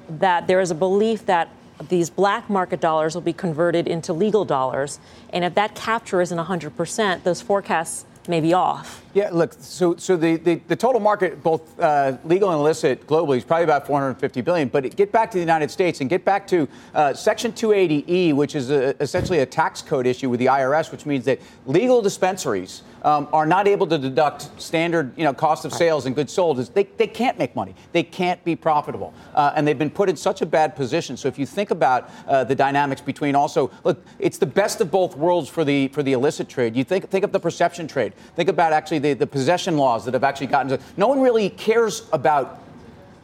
that 0.08 0.48
there 0.48 0.60
is 0.60 0.72
a 0.72 0.74
belief 0.74 1.26
that 1.26 1.48
these 1.88 2.10
black 2.10 2.50
market 2.50 2.80
dollars 2.80 3.14
will 3.14 3.22
be 3.22 3.32
converted 3.32 3.88
into 3.88 4.12
legal 4.12 4.44
dollars. 4.44 4.98
And 5.32 5.44
if 5.44 5.54
that 5.54 5.74
capture 5.74 6.20
isn't 6.20 6.38
100%, 6.38 7.22
those 7.22 7.40
forecasts 7.40 8.04
may 8.28 8.40
be 8.40 8.52
off. 8.52 9.02
Yeah, 9.12 9.30
look, 9.32 9.54
so 9.54 9.96
so 9.96 10.16
the, 10.16 10.36
the, 10.36 10.60
the 10.68 10.76
total 10.76 11.00
market, 11.00 11.42
both 11.42 11.78
uh, 11.80 12.16
legal 12.24 12.50
and 12.50 12.60
illicit 12.60 13.06
globally, 13.08 13.38
is 13.38 13.44
probably 13.44 13.64
about 13.64 13.86
450 13.86 14.40
billion. 14.40 14.68
But 14.68 14.94
get 14.94 15.10
back 15.10 15.32
to 15.32 15.36
the 15.36 15.40
United 15.40 15.70
States 15.70 16.00
and 16.00 16.08
get 16.08 16.24
back 16.24 16.46
to 16.48 16.68
uh, 16.94 17.12
Section 17.12 17.52
280E, 17.52 18.34
which 18.34 18.54
is 18.54 18.70
a, 18.70 19.00
essentially 19.02 19.40
a 19.40 19.46
tax 19.46 19.82
code 19.82 20.06
issue 20.06 20.30
with 20.30 20.38
the 20.38 20.46
IRS, 20.46 20.92
which 20.92 21.06
means 21.06 21.24
that 21.24 21.40
legal 21.66 22.00
dispensaries 22.02 22.82
um, 23.02 23.28
are 23.32 23.46
not 23.46 23.66
able 23.66 23.86
to 23.86 23.98
deduct 23.98 24.48
standard, 24.60 25.16
you 25.16 25.24
know, 25.24 25.32
cost 25.32 25.64
of 25.64 25.72
sales 25.72 26.06
and 26.06 26.14
goods 26.14 26.32
sold. 26.32 26.58
They, 26.58 26.84
they 26.84 27.06
can't 27.06 27.38
make 27.38 27.56
money. 27.56 27.74
They 27.92 28.02
can't 28.02 28.42
be 28.44 28.54
profitable, 28.54 29.14
uh, 29.34 29.52
and 29.56 29.66
they've 29.66 29.78
been 29.78 29.90
put 29.90 30.08
in 30.08 30.16
such 30.16 30.42
a 30.42 30.46
bad 30.46 30.76
position. 30.76 31.16
So 31.16 31.26
if 31.26 31.38
you 31.38 31.46
think 31.46 31.70
about 31.70 32.10
uh, 32.28 32.44
the 32.44 32.54
dynamics 32.54 33.00
between 33.00 33.34
also, 33.34 33.70
look, 33.84 34.04
it's 34.18 34.38
the 34.38 34.46
best 34.46 34.80
of 34.80 34.90
both 34.90 35.16
worlds 35.16 35.48
for 35.48 35.64
the 35.64 35.88
for 35.88 36.02
the 36.02 36.12
illicit 36.12 36.48
trade. 36.48 36.76
You 36.76 36.84
think 36.84 37.08
think 37.10 37.24
of 37.24 37.32
the 37.32 37.40
perception 37.40 37.88
trade. 37.88 38.09
Think 38.36 38.48
about 38.48 38.72
actually 38.72 38.98
the, 38.98 39.14
the 39.14 39.26
possession 39.26 39.76
laws 39.76 40.04
that 40.04 40.14
have 40.14 40.24
actually 40.24 40.48
gotten 40.48 40.68
to. 40.68 40.80
No 40.96 41.08
one 41.08 41.20
really 41.20 41.50
cares 41.50 42.08
about 42.12 42.59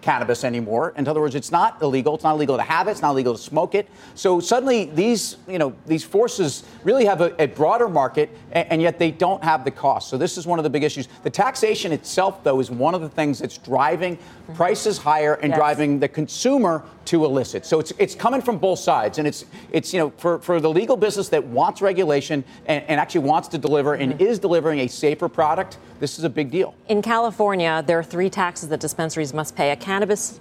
cannabis 0.06 0.44
anymore. 0.44 0.94
In 0.96 1.08
other 1.08 1.20
words, 1.20 1.34
it's 1.34 1.50
not 1.50 1.82
illegal. 1.82 2.14
It's 2.14 2.22
not 2.22 2.34
illegal 2.34 2.56
to 2.56 2.62
have 2.62 2.86
it. 2.86 2.92
It's 2.92 3.02
not 3.02 3.10
illegal 3.10 3.34
to 3.34 3.42
smoke 3.42 3.74
it. 3.74 3.88
So 4.14 4.38
suddenly, 4.38 4.84
these 4.86 5.36
you 5.48 5.58
know 5.58 5.74
these 5.84 6.04
forces 6.04 6.62
really 6.84 7.04
have 7.04 7.20
a, 7.20 7.42
a 7.42 7.46
broader 7.46 7.88
market, 7.88 8.30
and, 8.52 8.70
and, 8.70 8.80
yet 8.80 9.00
they 9.00 9.10
don't 9.10 9.42
have 9.42 9.64
the 9.64 9.72
cost. 9.72 10.08
So 10.08 10.16
this 10.16 10.38
is 10.38 10.46
one 10.46 10.60
of 10.60 10.62
the 10.62 10.70
big 10.70 10.84
issues. 10.84 11.08
The 11.24 11.30
taxation 11.30 11.90
itself, 11.90 12.44
though, 12.44 12.60
is 12.60 12.70
one 12.70 12.94
of 12.94 13.00
the 13.00 13.08
things 13.08 13.40
that's 13.40 13.58
driving 13.58 14.16
prices 14.54 14.96
higher 14.96 15.34
and 15.34 15.50
yes. 15.50 15.58
driving 15.58 15.98
the 15.98 16.08
consumer 16.08 16.84
to 17.06 17.24
illicit. 17.24 17.66
So 17.66 17.80
it's 17.80 17.92
it's 17.98 18.14
coming 18.14 18.42
from 18.42 18.58
both 18.58 18.78
sides, 18.78 19.18
and 19.18 19.26
it's 19.26 19.44
it's 19.72 19.92
you 19.92 19.98
know 19.98 20.12
for, 20.18 20.38
for 20.38 20.60
the 20.60 20.70
legal 20.70 20.96
business 20.96 21.28
that 21.30 21.44
wants 21.44 21.82
regulation 21.82 22.44
and, 22.66 22.84
and 22.88 23.00
actually 23.00 23.26
wants 23.26 23.48
to 23.48 23.58
deliver 23.58 23.94
and 23.94 24.12
mm-hmm. 24.12 24.22
is 24.22 24.38
delivering 24.38 24.80
a 24.80 24.88
safer 24.88 25.28
product. 25.28 25.78
This 25.98 26.18
is 26.18 26.24
a 26.24 26.30
big 26.30 26.50
deal. 26.50 26.74
In 26.88 27.00
California, 27.00 27.82
there 27.86 27.98
are 27.98 28.04
three 28.04 28.28
taxes 28.28 28.68
that 28.68 28.80
dispensaries 28.80 29.32
must 29.32 29.56
pay: 29.56 29.70
a 29.70 29.76
cannabis 29.76 29.95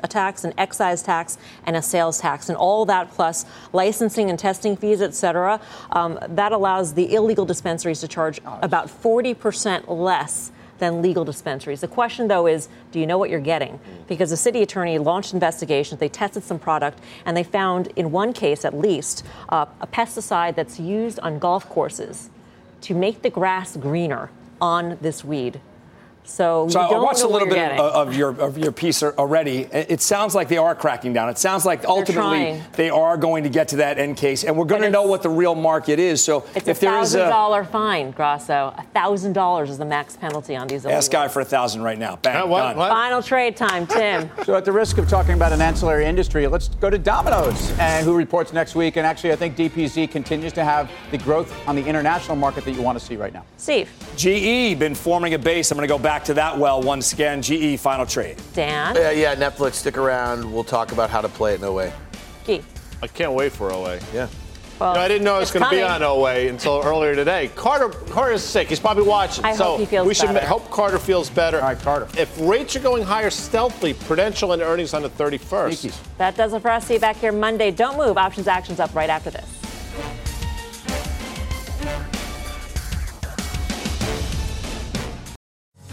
tax, 0.09 0.43
an 0.43 0.53
excise 0.57 1.01
tax, 1.01 1.37
and 1.65 1.75
a 1.75 1.81
sales 1.81 2.19
tax, 2.19 2.49
and 2.49 2.57
all 2.57 2.85
that 2.85 3.11
plus 3.11 3.45
licensing 3.73 4.29
and 4.29 4.39
testing 4.39 4.75
fees, 4.75 5.01
et 5.01 5.13
cetera. 5.13 5.59
Um, 5.91 6.19
that 6.27 6.51
allows 6.51 6.93
the 6.93 7.13
illegal 7.13 7.45
dispensaries 7.45 8.01
to 8.01 8.07
charge 8.07 8.39
about 8.61 8.87
40% 8.87 9.87
less 9.87 10.51
than 10.79 11.01
legal 11.01 11.23
dispensaries. 11.23 11.81
The 11.81 11.87
question, 11.87 12.27
though, 12.27 12.47
is 12.47 12.67
do 12.91 12.99
you 12.99 13.07
know 13.07 13.17
what 13.17 13.29
you're 13.29 13.39
getting? 13.39 13.79
Because 14.07 14.29
the 14.29 14.37
city 14.37 14.61
attorney 14.61 14.97
launched 14.97 15.33
investigations, 15.33 15.99
they 15.99 16.09
tested 16.09 16.43
some 16.43 16.59
product, 16.59 16.99
and 17.25 17.35
they 17.35 17.43
found, 17.43 17.87
in 17.95 18.11
one 18.11 18.33
case 18.33 18.65
at 18.65 18.77
least, 18.77 19.23
uh, 19.49 19.65
a 19.79 19.87
pesticide 19.87 20.55
that's 20.55 20.79
used 20.79 21.19
on 21.19 21.39
golf 21.39 21.69
courses 21.69 22.29
to 22.81 22.93
make 22.93 23.21
the 23.21 23.29
grass 23.29 23.77
greener 23.77 24.29
on 24.59 24.97
this 25.01 25.23
weed. 25.23 25.59
So, 26.25 26.67
so 26.69 26.79
I 26.79 26.97
watched 26.97 27.21
a 27.21 27.27
little 27.27 27.47
bit 27.47 27.55
getting. 27.55 27.79
of 27.79 28.15
your 28.15 28.29
of 28.39 28.57
your 28.57 28.71
piece 28.71 29.03
already. 29.03 29.67
It 29.71 30.01
sounds 30.01 30.35
like 30.35 30.47
they 30.47 30.57
are 30.57 30.75
cracking 30.75 31.13
down. 31.13 31.29
It 31.29 31.37
sounds 31.37 31.65
like 31.65 31.85
ultimately 31.85 32.61
they 32.73 32.89
are 32.89 33.17
going 33.17 33.43
to 33.43 33.49
get 33.49 33.69
to 33.69 33.77
that 33.77 33.97
end 33.97 34.17
case, 34.17 34.43
and 34.43 34.57
we're 34.57 34.65
going 34.65 34.81
to 34.81 34.89
know 34.89 35.03
what 35.03 35.21
the 35.21 35.29
real 35.29 35.55
market 35.55 35.99
is. 35.99 36.23
So 36.23 36.45
it's 36.55 36.67
if 36.67 36.77
a 36.77 36.81
there 36.81 36.99
is 36.99 37.13
a 37.13 37.19
thousand 37.19 37.29
dollar 37.29 37.63
fine, 37.63 38.11
Grasso, 38.11 38.73
a 38.77 38.83
thousand 38.93 39.33
dollars 39.33 39.69
is 39.69 39.77
the 39.77 39.85
max 39.85 40.15
penalty 40.15 40.55
on 40.55 40.67
these. 40.67 40.85
Ask 40.85 41.11
guy 41.11 41.27
for 41.27 41.41
a 41.41 41.45
thousand 41.45 41.81
right 41.83 41.97
now. 41.97 42.15
Bang, 42.17 42.43
uh, 42.43 42.47
what, 42.47 42.75
what? 42.75 42.89
Final 42.89 43.21
trade 43.21 43.55
time, 43.55 43.85
Tim. 43.87 44.29
so 44.45 44.55
at 44.55 44.65
the 44.65 44.71
risk 44.71 44.97
of 44.97 45.07
talking 45.07 45.33
about 45.33 45.51
an 45.51 45.61
ancillary 45.61 46.05
industry, 46.05 46.47
let's 46.47 46.69
go 46.69 46.89
to 46.89 46.97
Domino's, 46.97 47.77
and 47.79 48.05
who 48.05 48.15
reports 48.15 48.53
next 48.53 48.75
week. 48.75 48.97
And 48.97 49.05
actually, 49.05 49.31
I 49.31 49.35
think 49.35 49.55
DPZ 49.55 50.09
continues 50.11 50.53
to 50.53 50.63
have 50.63 50.89
the 51.11 51.17
growth 51.17 51.53
on 51.67 51.75
the 51.75 51.85
international 51.85 52.35
market 52.35 52.65
that 52.65 52.71
you 52.71 52.81
want 52.81 52.97
to 52.99 53.05
see 53.05 53.15
right 53.15 53.33
now. 53.33 53.45
Steve. 53.57 53.89
GE 54.15 54.79
been 54.79 54.95
forming 54.95 55.33
a 55.33 55.39
base. 55.39 55.71
I'm 55.71 55.77
going 55.77 55.87
to 55.87 55.93
go 55.93 56.01
back 56.01 56.14
to 56.25 56.33
that 56.35 56.57
well. 56.57 56.81
One 56.81 56.95
once 56.95 57.11
again, 57.11 57.41
GE 57.41 57.77
final 57.77 58.05
trade. 58.05 58.37
Dan? 58.53 58.95
Yeah, 58.95 59.11
yeah, 59.11 59.35
Netflix, 59.35 59.73
stick 59.73 59.97
around. 59.97 60.49
We'll 60.49 60.63
talk 60.63 60.93
about 60.93 61.09
how 61.09 61.19
to 61.19 61.27
play 61.27 61.53
it 61.53 61.59
in 61.59 61.65
OA. 61.65 61.91
Key. 62.45 62.61
I 63.03 63.07
can't 63.07 63.33
wait 63.33 63.51
for 63.51 63.69
OA. 63.69 63.99
Yeah. 64.13 64.29
Well, 64.79 64.93
you 64.93 64.95
know, 64.95 65.01
I 65.01 65.07
didn't 65.09 65.25
know 65.25 65.35
it 65.35 65.39
was 65.41 65.51
going 65.51 65.65
to 65.65 65.69
be 65.69 65.81
on 65.81 66.01
OA 66.03 66.47
until 66.47 66.81
earlier 66.85 67.15
today. 67.15 67.51
Carter, 67.55 67.89
Carter's 67.89 68.41
sick. 68.41 68.69
He's 68.69 68.79
probably 68.79 69.03
watching. 69.03 69.43
I 69.43 69.55
so 69.55 69.63
hope 69.63 69.79
he 69.81 69.85
feels 69.85 70.07
we 70.07 70.13
should 70.13 70.27
better. 70.27 70.45
hope 70.47 70.71
Carter 70.71 70.97
feels 70.97 71.29
better. 71.29 71.57
All 71.57 71.67
right, 71.67 71.79
Carter. 71.79 72.07
If 72.17 72.39
rates 72.39 72.77
are 72.77 72.79
going 72.79 73.03
higher 73.03 73.29
stealthily, 73.29 73.93
Prudential 73.93 74.53
and 74.53 74.61
earnings 74.61 74.93
on 74.93 75.01
the 75.01 75.09
31st. 75.09 75.97
That 76.17 76.37
does 76.37 76.53
it 76.53 76.61
for 76.61 76.71
us. 76.71 76.87
See 76.87 76.93
you 76.93 76.99
back 77.01 77.17
here 77.17 77.33
Monday. 77.33 77.71
Don't 77.71 77.97
move. 77.97 78.17
Options 78.17 78.47
actions 78.47 78.79
up 78.79 78.95
right 78.95 79.09
after 79.09 79.31
this. 79.31 79.64